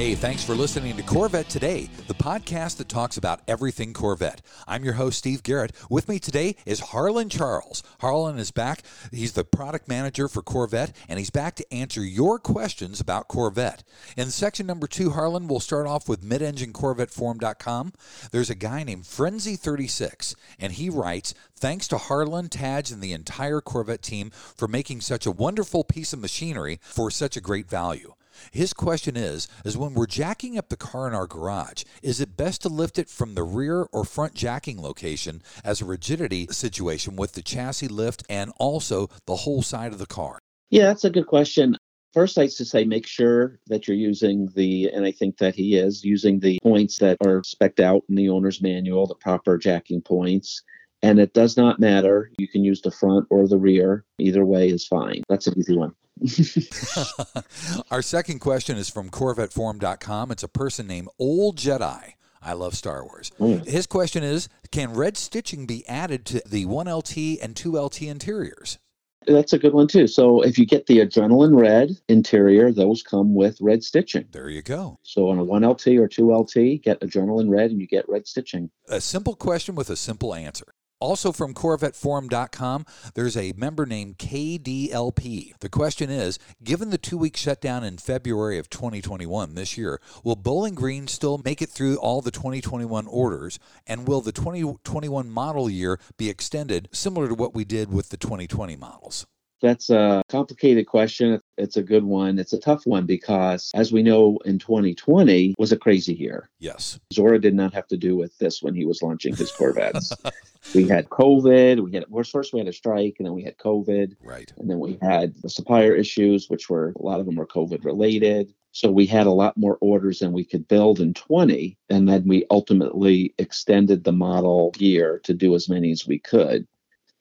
Hey, 0.00 0.14
thanks 0.14 0.42
for 0.42 0.54
listening 0.54 0.96
to 0.96 1.02
Corvette 1.02 1.50
Today, 1.50 1.90
the 2.06 2.14
podcast 2.14 2.78
that 2.78 2.88
talks 2.88 3.18
about 3.18 3.42
everything 3.46 3.92
Corvette. 3.92 4.40
I'm 4.66 4.82
your 4.82 4.94
host, 4.94 5.18
Steve 5.18 5.42
Garrett. 5.42 5.74
With 5.90 6.08
me 6.08 6.18
today 6.18 6.56
is 6.64 6.80
Harlan 6.80 7.28
Charles. 7.28 7.82
Harlan 8.00 8.38
is 8.38 8.50
back. 8.50 8.82
He's 9.12 9.34
the 9.34 9.44
product 9.44 9.88
manager 9.88 10.26
for 10.26 10.40
Corvette, 10.40 10.96
and 11.06 11.18
he's 11.18 11.28
back 11.28 11.54
to 11.56 11.70
answer 11.70 12.02
your 12.02 12.38
questions 12.38 12.98
about 12.98 13.28
Corvette. 13.28 13.84
In 14.16 14.30
section 14.30 14.66
number 14.66 14.86
two, 14.86 15.10
Harlan, 15.10 15.48
we'll 15.48 15.60
start 15.60 15.86
off 15.86 16.08
with 16.08 16.24
midenginecorvetteforum.com. 16.24 17.92
There's 18.32 18.48
a 18.48 18.54
guy 18.54 18.84
named 18.84 19.04
Frenzy36, 19.04 20.34
and 20.58 20.72
he 20.72 20.88
writes, 20.88 21.34
Thanks 21.56 21.86
to 21.88 21.98
Harlan, 21.98 22.48
Tadge, 22.48 22.90
and 22.90 23.02
the 23.02 23.12
entire 23.12 23.60
Corvette 23.60 24.00
team 24.00 24.30
for 24.30 24.66
making 24.66 25.02
such 25.02 25.26
a 25.26 25.30
wonderful 25.30 25.84
piece 25.84 26.14
of 26.14 26.20
machinery 26.20 26.80
for 26.82 27.10
such 27.10 27.36
a 27.36 27.42
great 27.42 27.68
value. 27.68 28.14
His 28.50 28.72
question 28.72 29.16
is 29.16 29.48
is 29.64 29.76
when 29.76 29.94
we're 29.94 30.06
jacking 30.06 30.58
up 30.58 30.68
the 30.68 30.76
car 30.76 31.06
in 31.06 31.14
our 31.14 31.26
garage, 31.26 31.84
is 32.02 32.20
it 32.20 32.36
best 32.36 32.62
to 32.62 32.68
lift 32.68 32.98
it 32.98 33.08
from 33.08 33.34
the 33.34 33.42
rear 33.42 33.86
or 33.92 34.04
front 34.04 34.34
jacking 34.34 34.80
location 34.80 35.42
as 35.64 35.80
a 35.80 35.84
rigidity 35.84 36.46
situation 36.48 37.16
with 37.16 37.32
the 37.32 37.42
chassis 37.42 37.88
lift 37.88 38.24
and 38.28 38.52
also 38.58 39.08
the 39.26 39.36
whole 39.36 39.62
side 39.62 39.92
of 39.92 39.98
the 39.98 40.06
car? 40.06 40.38
Yeah, 40.70 40.86
that's 40.86 41.04
a 41.04 41.10
good 41.10 41.26
question. 41.26 41.76
First, 42.12 42.38
I 42.38 42.46
to 42.46 42.64
say 42.64 42.84
make 42.84 43.06
sure 43.06 43.60
that 43.68 43.86
you're 43.86 43.96
using 43.96 44.48
the, 44.56 44.90
and 44.92 45.04
I 45.04 45.12
think 45.12 45.38
that 45.38 45.54
he 45.54 45.76
is 45.76 46.04
using 46.04 46.40
the 46.40 46.58
points 46.62 46.98
that 46.98 47.16
are 47.24 47.42
specced 47.42 47.78
out 47.78 48.02
in 48.08 48.16
the 48.16 48.28
owner's 48.28 48.60
manual, 48.60 49.06
the 49.06 49.14
proper 49.14 49.56
jacking 49.58 50.02
points. 50.02 50.62
And 51.02 51.18
it 51.18 51.32
does 51.32 51.56
not 51.56 51.80
matter. 51.80 52.30
You 52.38 52.48
can 52.48 52.64
use 52.64 52.82
the 52.82 52.90
front 52.90 53.26
or 53.30 53.46
the 53.46 53.56
rear. 53.56 54.04
Either 54.18 54.44
way 54.44 54.68
is 54.68 54.86
fine. 54.86 55.22
That's 55.28 55.46
an 55.46 55.58
easy 55.58 55.76
one. 55.76 55.94
Our 57.90 58.02
second 58.02 58.40
question 58.40 58.76
is 58.76 58.88
from 58.90 59.10
CorvetteForum.com. 59.10 60.30
It's 60.30 60.42
a 60.42 60.48
person 60.48 60.86
named 60.86 61.08
Old 61.18 61.56
Jedi. 61.56 62.14
I 62.42 62.52
love 62.54 62.74
Star 62.74 63.04
Wars. 63.04 63.30
Mm. 63.38 63.66
His 63.66 63.86
question 63.86 64.22
is 64.22 64.48
Can 64.70 64.94
red 64.94 65.16
stitching 65.16 65.66
be 65.66 65.86
added 65.88 66.24
to 66.26 66.42
the 66.46 66.66
1LT 66.66 67.38
and 67.42 67.54
2LT 67.54 68.08
interiors? 68.08 68.78
That's 69.26 69.52
a 69.52 69.58
good 69.58 69.74
one 69.74 69.86
too. 69.86 70.06
So 70.06 70.40
if 70.42 70.58
you 70.58 70.64
get 70.64 70.86
the 70.86 70.98
adrenaline 70.98 71.60
red 71.60 71.90
interior, 72.08 72.72
those 72.72 73.02
come 73.02 73.34
with 73.34 73.60
red 73.60 73.84
stitching. 73.84 74.26
There 74.32 74.48
you 74.48 74.62
go. 74.62 74.98
So 75.02 75.28
on 75.28 75.38
a 75.38 75.44
1LT 75.44 75.98
or 75.98 76.08
2LT, 76.08 76.82
get 76.82 77.00
adrenaline 77.00 77.50
red 77.50 77.70
and 77.70 77.80
you 77.80 77.86
get 77.86 78.08
red 78.08 78.26
stitching. 78.26 78.70
A 78.88 79.00
simple 79.00 79.34
question 79.34 79.74
with 79.74 79.90
a 79.90 79.96
simple 79.96 80.34
answer. 80.34 80.72
Also 81.00 81.32
from 81.32 81.54
CorvetteForum.com, 81.54 82.84
there's 83.14 83.36
a 83.36 83.54
member 83.56 83.86
named 83.86 84.18
KDLP. 84.18 85.58
The 85.58 85.68
question 85.70 86.10
is 86.10 86.38
Given 86.62 86.90
the 86.90 86.98
two 86.98 87.16
week 87.16 87.38
shutdown 87.38 87.82
in 87.84 87.96
February 87.96 88.58
of 88.58 88.68
2021 88.68 89.54
this 89.54 89.78
year, 89.78 89.98
will 90.22 90.36
Bowling 90.36 90.74
Green 90.74 91.08
still 91.08 91.40
make 91.42 91.62
it 91.62 91.70
through 91.70 91.96
all 91.96 92.20
the 92.20 92.30
2021 92.30 93.06
orders? 93.06 93.58
And 93.86 94.06
will 94.06 94.20
the 94.20 94.32
2021 94.32 95.30
model 95.30 95.70
year 95.70 95.98
be 96.18 96.28
extended 96.28 96.90
similar 96.92 97.28
to 97.28 97.34
what 97.34 97.54
we 97.54 97.64
did 97.64 97.90
with 97.90 98.10
the 98.10 98.18
2020 98.18 98.76
models? 98.76 99.26
That's 99.60 99.90
a 99.90 100.22
complicated 100.28 100.86
question. 100.86 101.40
It's 101.58 101.76
a 101.76 101.82
good 101.82 102.04
one. 102.04 102.38
It's 102.38 102.52
a 102.52 102.60
tough 102.60 102.86
one 102.86 103.06
because, 103.06 103.70
as 103.74 103.92
we 103.92 104.02
know, 104.02 104.38
in 104.44 104.58
2020 104.58 105.54
was 105.58 105.72
a 105.72 105.76
crazy 105.76 106.14
year. 106.14 106.48
Yes. 106.58 106.98
Zora 107.12 107.38
did 107.38 107.54
not 107.54 107.74
have 107.74 107.86
to 107.88 107.96
do 107.96 108.16
with 108.16 108.36
this 108.38 108.62
when 108.62 108.74
he 108.74 108.84
was 108.84 109.02
launching 109.02 109.36
his 109.36 109.52
Corvettes. 109.52 110.12
we 110.74 110.88
had 110.88 111.08
COVID. 111.10 111.84
We 111.84 111.92
had 111.92 112.04
well, 112.08 112.24
first 112.24 112.52
we 112.52 112.58
had 112.58 112.68
a 112.68 112.72
strike, 112.72 113.16
and 113.18 113.26
then 113.26 113.34
we 113.34 113.42
had 113.42 113.58
COVID. 113.58 114.16
Right. 114.22 114.52
And 114.58 114.70
then 114.70 114.78
we 114.78 114.98
had 115.02 115.34
the 115.42 115.50
supplier 115.50 115.94
issues, 115.94 116.48
which 116.48 116.70
were 116.70 116.94
a 116.98 117.02
lot 117.02 117.20
of 117.20 117.26
them 117.26 117.36
were 117.36 117.46
COVID 117.46 117.84
related. 117.84 118.54
So 118.72 118.90
we 118.90 119.06
had 119.06 119.26
a 119.26 119.32
lot 119.32 119.56
more 119.56 119.78
orders 119.80 120.20
than 120.20 120.32
we 120.32 120.44
could 120.44 120.68
build 120.68 121.00
in 121.00 121.12
20. 121.14 121.76
And 121.88 122.08
then 122.08 122.24
we 122.26 122.44
ultimately 122.50 123.34
extended 123.38 124.04
the 124.04 124.12
model 124.12 124.72
year 124.78 125.20
to 125.24 125.34
do 125.34 125.54
as 125.54 125.68
many 125.68 125.90
as 125.90 126.06
we 126.06 126.20
could. 126.20 126.66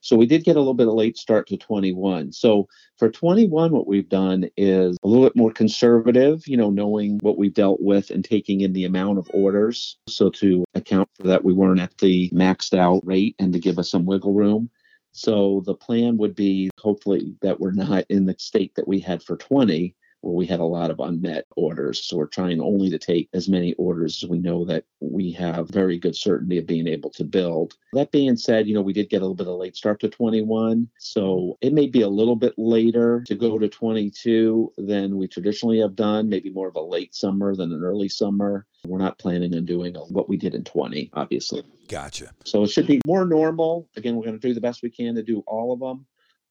So 0.02 0.16
we 0.16 0.26
did 0.26 0.44
get 0.44 0.56
a 0.56 0.60
little 0.60 0.74
bit 0.74 0.88
of 0.88 0.94
late 0.94 1.18
start 1.18 1.48
to 1.48 1.58
21. 1.58 2.32
So 2.32 2.68
for 2.98 3.10
21, 3.10 3.72
what 3.72 3.88
we've 3.88 4.08
done 4.08 4.50
is 4.56 4.98
a 5.04 5.08
little 5.08 5.26
bit 5.26 5.36
more 5.36 5.52
conservative, 5.52 6.48
you 6.48 6.58
know, 6.58 6.70
knowing 6.70 7.20
what 7.22 7.38
we've 7.38 7.54
dealt 7.54 7.82
with 7.82 8.10
and 8.10 8.24
taking 8.24 8.62
in 8.62 8.74
the 8.74 8.86
amount 8.86 9.20
of 9.20 9.30
orders. 9.34 9.98
So 10.08 10.30
to 10.32 10.64
account 10.76 11.10
for 11.16 11.28
that, 11.28 11.44
we 11.44 11.54
weren't 11.54 11.82
at 11.82 11.98
the 11.98 12.30
maxed 12.30 12.78
out 12.78 13.06
rate 13.06 13.36
and 13.40 13.52
to 13.54 13.60
give 13.60 13.80
us 13.80 13.92
some 13.92 14.06
wiggle 14.06 14.34
room. 14.34 14.70
So 15.12 15.64
the 15.66 15.76
plan 15.76 16.18
would 16.18 16.36
be 16.36 16.70
hopefully 16.80 17.36
that 17.42 17.60
we're 17.60 17.72
not 17.72 18.06
in 18.10 18.26
the 18.26 18.36
state 18.38 18.76
that 18.76 18.88
we 18.88 19.00
had 19.00 19.24
for 19.24 19.36
20 19.38 19.96
where 20.22 20.34
we 20.34 20.46
had 20.46 20.60
a 20.60 20.66
lot 20.66 20.92
of 20.92 21.00
unmet 21.00 21.46
orders. 21.56 22.04
So 22.04 22.18
we're 22.18 22.28
trying 22.28 22.62
only 22.62 22.90
to 22.90 23.00
take 23.00 23.30
as 23.34 23.48
many 23.48 23.74
orders 23.74 24.24
as 24.24 24.30
we 24.30 24.40
know 24.40 24.66
that 24.66 24.86
we 25.00 25.32
have 25.34 25.70
very 25.70 25.98
good 25.98 26.16
certainty 26.16 26.58
of 26.58 26.68
being 26.68 26.88
able 26.88 27.10
to 27.12 27.24
build. 27.24 27.76
That 27.94 28.12
being 28.12 28.36
said, 28.36 28.68
you 28.68 28.74
know, 28.74 28.82
we 28.82 28.94
did 28.94 29.10
get 29.10 29.18
a 29.18 29.26
little 29.26 29.36
bit 29.36 29.48
of 29.48 29.58
late 29.58 29.76
start 29.76 30.00
to 30.02 30.10
21. 30.10 30.90
So 31.00 31.58
it 31.62 31.74
may 31.74 31.88
be 31.88 32.02
a 32.02 32.10
little 32.10 32.36
bit 32.36 32.54
later 32.58 33.24
to 33.28 33.36
go 33.36 33.58
to 33.58 33.70
22 33.70 34.74
than 34.78 35.18
we 35.18 35.28
traditionally 35.28 35.80
have 35.80 35.96
done, 35.96 36.30
maybe 36.30 36.50
more 36.50 36.68
of 36.68 36.76
a 36.76 36.82
late 36.82 37.16
summer 37.16 37.56
than 37.56 37.72
an 37.72 37.84
early 37.84 38.10
summer. 38.10 38.66
We're 38.86 39.00
not 39.00 39.20
planning 39.20 39.56
on 39.56 39.66
doing 39.66 39.96
what 39.96 40.30
we 40.30 40.38
did 40.38 40.56
in 40.56 40.64
20, 40.64 41.12
obviously. 41.14 41.64
Gotcha. 41.88 42.32
So 42.46 42.64
it 42.64 42.70
should 42.70 42.88
be 42.88 43.02
more 43.06 43.26
normal. 43.26 43.90
Again, 43.96 44.16
we're 44.16 44.26
going 44.26 44.40
to 44.40 44.48
do 44.48 44.54
the 44.54 44.62
best 44.62 44.84
we 44.84 44.90
can 44.90 45.16
to 45.16 45.24
do 45.24 45.44
all 45.48 45.74
of 45.74 45.80
them 45.80 46.06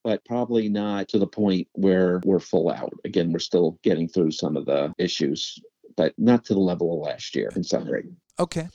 but 0.04 0.24
probably 0.24 0.68
not 0.68 1.08
to 1.08 1.18
the 1.18 1.26
point 1.26 1.68
where 1.72 2.20
we're 2.24 2.40
full 2.40 2.70
out. 2.70 2.92
Again, 3.04 3.32
we're 3.32 3.38
still 3.38 3.78
getting 3.82 4.08
through 4.08 4.32
some 4.32 4.56
of 4.56 4.66
the 4.66 4.92
issues, 4.98 5.58
but 5.96 6.14
not 6.18 6.44
to 6.46 6.54
the 6.54 6.60
level 6.60 6.94
of 6.94 7.08
last 7.08 7.34
year 7.34 7.50
in 7.54 7.64
summary. 7.64 8.04
Okay. 8.38 8.68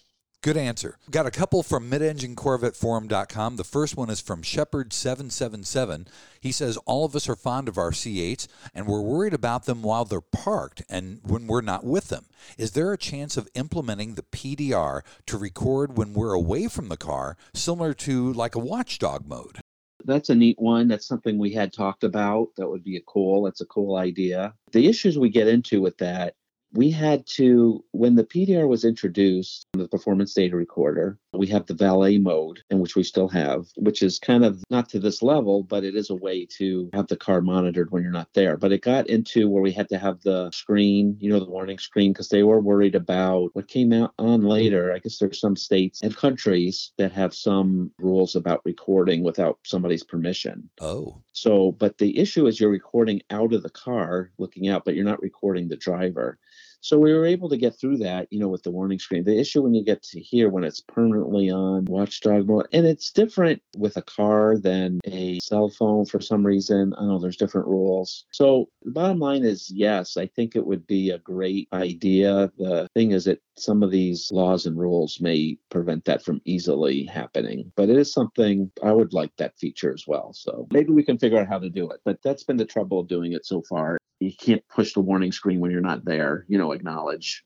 Good 0.43 0.57
answer. 0.57 0.97
Got 1.09 1.25
a 1.25 1.31
couple 1.31 1.63
from 1.63 1.89
midenginecorvetteforum.com. 1.89 3.55
The 3.55 3.63
first 3.63 3.95
one 3.95 4.09
is 4.09 4.19
from 4.19 4.41
Shepard777. 4.41 6.07
He 6.41 6.51
says, 6.51 6.75
All 6.85 7.05
of 7.05 7.15
us 7.15 7.29
are 7.29 7.37
fond 7.37 7.69
of 7.69 7.77
our 7.77 7.91
C8s 7.91 8.47
and 8.75 8.85
we're 8.85 8.99
worried 8.99 9.33
about 9.33 9.63
them 9.63 9.81
while 9.81 10.03
they're 10.03 10.19
parked 10.19 10.83
and 10.89 11.21
when 11.23 11.47
we're 11.47 11.61
not 11.61 11.85
with 11.85 12.09
them. 12.09 12.25
Is 12.57 12.71
there 12.71 12.91
a 12.91 12.97
chance 12.97 13.37
of 13.37 13.47
implementing 13.55 14.15
the 14.15 14.21
PDR 14.21 15.03
to 15.27 15.37
record 15.37 15.97
when 15.97 16.13
we're 16.13 16.33
away 16.33 16.67
from 16.67 16.89
the 16.89 16.97
car, 16.97 17.37
similar 17.53 17.93
to 17.93 18.33
like 18.33 18.55
a 18.55 18.59
watchdog 18.59 19.25
mode? 19.25 19.61
That's 20.05 20.29
a 20.29 20.35
neat 20.35 20.57
one. 20.59 20.87
That's 20.87 21.07
something 21.07 21.37
we 21.37 21.53
had 21.53 21.73
talked 21.73 22.03
about. 22.03 22.49
That 22.57 22.69
would 22.69 22.83
be 22.83 22.97
a 22.97 23.01
cool. 23.01 23.43
That's 23.43 23.61
a 23.61 23.65
cool 23.65 23.97
idea. 23.97 24.53
The 24.71 24.87
issues 24.87 25.17
we 25.17 25.29
get 25.29 25.47
into 25.47 25.81
with 25.81 25.97
that 25.97 26.35
we 26.73 26.89
had 26.89 27.25
to 27.27 27.83
when 27.91 28.15
the 28.15 28.23
PDR 28.23 28.67
was 28.67 28.83
introduced, 28.83 29.67
the 29.73 29.87
performance 29.87 30.33
data 30.33 30.55
recorder, 30.55 31.19
we 31.33 31.47
have 31.47 31.65
the 31.65 31.73
valet 31.73 32.17
mode, 32.17 32.61
in 32.69 32.79
which 32.79 32.95
we 32.95 33.03
still 33.03 33.27
have, 33.29 33.65
which 33.77 34.01
is 34.01 34.19
kind 34.19 34.43
of 34.43 34.63
not 34.69 34.89
to 34.89 34.99
this 34.99 35.21
level, 35.21 35.63
but 35.63 35.83
it 35.83 35.95
is 35.95 36.09
a 36.09 36.15
way 36.15 36.47
to 36.57 36.89
have 36.93 37.07
the 37.07 37.15
car 37.15 37.41
monitored 37.41 37.91
when 37.91 38.03
you're 38.03 38.11
not 38.11 38.33
there. 38.33 38.57
But 38.57 38.71
it 38.71 38.81
got 38.81 39.07
into 39.07 39.49
where 39.49 39.61
we 39.61 39.71
had 39.71 39.89
to 39.89 39.97
have 39.97 40.21
the 40.21 40.51
screen, 40.51 41.17
you 41.19 41.29
know, 41.29 41.39
the 41.39 41.49
warning 41.49 41.77
screen, 41.77 42.11
because 42.11 42.29
they 42.29 42.43
were 42.43 42.59
worried 42.59 42.95
about 42.95 43.49
what 43.53 43.67
came 43.67 43.93
out 43.93 44.13
on 44.17 44.41
later. 44.41 44.91
I 44.93 44.99
guess 44.99 45.17
there's 45.17 45.39
some 45.39 45.55
states 45.55 46.01
and 46.01 46.15
countries 46.15 46.91
that 46.97 47.11
have 47.11 47.33
some 47.33 47.91
rules 47.99 48.35
about 48.35 48.61
recording 48.65 49.23
without 49.23 49.59
somebody's 49.63 50.03
permission. 50.03 50.69
Oh. 50.81 51.21
So, 51.33 51.71
but 51.73 51.97
the 51.97 52.17
issue 52.17 52.47
is 52.47 52.59
you're 52.59 52.69
recording 52.69 53.21
out 53.29 53.53
of 53.53 53.63
the 53.63 53.69
car, 53.69 54.31
looking 54.37 54.69
out, 54.69 54.85
but 54.85 54.95
you're 54.95 55.05
not 55.05 55.21
recording 55.21 55.67
the 55.67 55.77
driver. 55.77 56.39
So 56.83 56.99
we 56.99 57.13
were 57.13 57.25
able 57.25 57.47
to 57.47 57.55
get 57.55 57.79
through 57.79 57.99
that, 57.99 58.27
you 58.29 58.39
know, 58.39 58.49
with 58.49 58.63
the 58.63 58.71
warning 58.71 58.99
screen. 58.99 59.23
The 59.23 59.39
issue 59.39 59.61
when 59.61 59.73
you 59.73 59.85
get 59.85 60.03
to 60.03 60.19
here 60.19 60.49
when 60.49 60.65
it's 60.65 60.81
permanently 60.81 61.49
on 61.49 61.85
watchdog 61.85 62.45
mode, 62.45 62.67
and 62.73 62.85
it's 62.85 63.09
different 63.09 63.61
with 63.77 63.95
a 63.95 64.01
car 64.01 64.57
than 64.57 64.99
a 65.05 65.39
cell 65.41 65.69
phone 65.69 66.05
for 66.05 66.19
some 66.19 66.45
reason. 66.45 66.93
I 66.97 67.05
know 67.05 67.19
there's 67.19 67.37
different 67.37 67.67
rules. 67.67 68.25
So 68.33 68.67
the 68.83 68.91
bottom 68.91 69.19
line 69.19 69.45
is 69.45 69.71
yes, 69.71 70.17
I 70.17 70.27
think 70.27 70.57
it 70.57 70.67
would 70.67 70.85
be 70.85 71.11
a 71.11 71.19
great 71.19 71.69
idea. 71.71 72.51
The 72.57 72.89
thing 72.93 73.11
is 73.11 73.23
that 73.25 73.41
some 73.57 73.81
of 73.81 73.89
these 73.89 74.29
laws 74.33 74.65
and 74.65 74.77
rules 74.77 75.21
may 75.21 75.57
prevent 75.69 76.03
that 76.03 76.21
from 76.21 76.41
easily 76.43 77.05
happening, 77.05 77.71
but 77.77 77.89
it 77.89 77.95
is 77.95 78.11
something 78.11 78.69
I 78.83 78.91
would 78.91 79.13
like 79.13 79.31
that 79.37 79.57
feature 79.57 79.93
as 79.93 80.03
well. 80.05 80.33
So 80.33 80.67
maybe 80.73 80.91
we 80.91 81.03
can 81.03 81.17
figure 81.17 81.39
out 81.39 81.47
how 81.47 81.59
to 81.59 81.69
do 81.69 81.89
it. 81.91 82.01
But 82.03 82.21
that's 82.23 82.43
been 82.43 82.57
the 82.57 82.65
trouble 82.65 82.99
of 82.99 83.07
doing 83.07 83.31
it 83.31 83.45
so 83.45 83.61
far 83.69 83.97
you 84.23 84.33
can't 84.35 84.67
push 84.69 84.93
the 84.93 85.01
warning 85.01 85.31
screen 85.31 85.59
when 85.59 85.71
you're 85.71 85.81
not 85.81 86.05
there, 86.05 86.45
you 86.47 86.57
know, 86.57 86.71
acknowledge. 86.73 87.43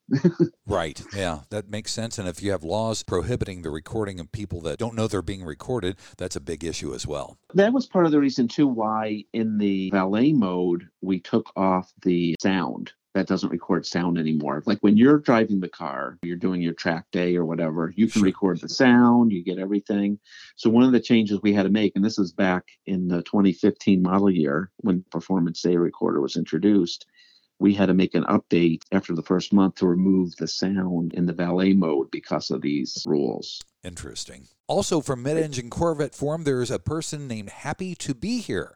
right. 0.65 1.01
Yeah, 1.15 1.41
that 1.49 1.69
makes 1.69 1.91
sense. 1.91 2.17
And 2.17 2.27
if 2.27 2.41
you 2.41 2.51
have 2.51 2.63
laws 2.63 3.03
prohibiting 3.03 3.61
the 3.61 3.69
recording 3.69 4.19
of 4.19 4.31
people 4.31 4.61
that 4.61 4.79
don't 4.79 4.95
know 4.95 5.07
they're 5.07 5.21
being 5.21 5.43
recorded, 5.43 5.97
that's 6.17 6.35
a 6.35 6.41
big 6.41 6.63
issue 6.63 6.93
as 6.93 7.05
well. 7.05 7.37
That 7.53 7.73
was 7.73 7.85
part 7.85 8.05
of 8.05 8.11
the 8.11 8.19
reason, 8.19 8.47
too, 8.47 8.67
why 8.67 9.23
in 9.33 9.57
the 9.57 9.89
valet 9.91 10.33
mode, 10.33 10.87
we 11.01 11.19
took 11.19 11.51
off 11.55 11.93
the 12.01 12.35
sound 12.41 12.93
that 13.17 13.27
doesn't 13.27 13.49
record 13.49 13.85
sound 13.85 14.17
anymore. 14.17 14.61
Like 14.65 14.77
when 14.81 14.95
you're 14.95 15.17
driving 15.17 15.59
the 15.59 15.67
car, 15.67 16.19
you're 16.21 16.37
doing 16.37 16.61
your 16.61 16.73
track 16.73 17.05
day 17.11 17.35
or 17.35 17.45
whatever, 17.45 17.91
you 17.95 18.07
can 18.07 18.21
record 18.21 18.61
the 18.61 18.69
sound, 18.69 19.31
you 19.31 19.43
get 19.43 19.57
everything. 19.57 20.19
So 20.55 20.69
one 20.69 20.83
of 20.83 20.91
the 20.91 20.99
changes 20.99 21.41
we 21.41 21.51
had 21.51 21.63
to 21.63 21.69
make, 21.69 21.93
and 21.95 22.05
this 22.05 22.19
is 22.19 22.31
back 22.31 22.65
in 22.85 23.07
the 23.07 23.23
2015 23.23 24.03
model 24.03 24.29
year 24.29 24.71
when 24.77 25.03
Performance 25.09 25.61
Day 25.63 25.77
Recorder 25.77 26.21
was 26.21 26.37
introduced, 26.37 27.07
we 27.59 27.73
had 27.73 27.87
to 27.87 27.93
make 27.93 28.15
an 28.15 28.23
update 28.25 28.83
after 28.91 29.15
the 29.15 29.23
first 29.23 29.53
month 29.53 29.75
to 29.75 29.87
remove 29.87 30.35
the 30.35 30.47
sound 30.47 31.13
in 31.13 31.25
the 31.25 31.33
valet 31.33 31.73
mode 31.73 32.09
because 32.11 32.51
of 32.51 32.61
these 32.61 33.03
rules. 33.07 33.61
Interesting. 33.83 34.47
Also, 34.67 35.01
from 35.01 35.23
Mid 35.23 35.37
Engine 35.37 35.69
Corvette 35.69 36.15
Forum, 36.15 36.43
there 36.43 36.61
is 36.61 36.71
a 36.71 36.79
person 36.79 37.27
named 37.27 37.49
Happy 37.49 37.95
to 37.95 38.13
Be 38.13 38.39
Here 38.39 38.75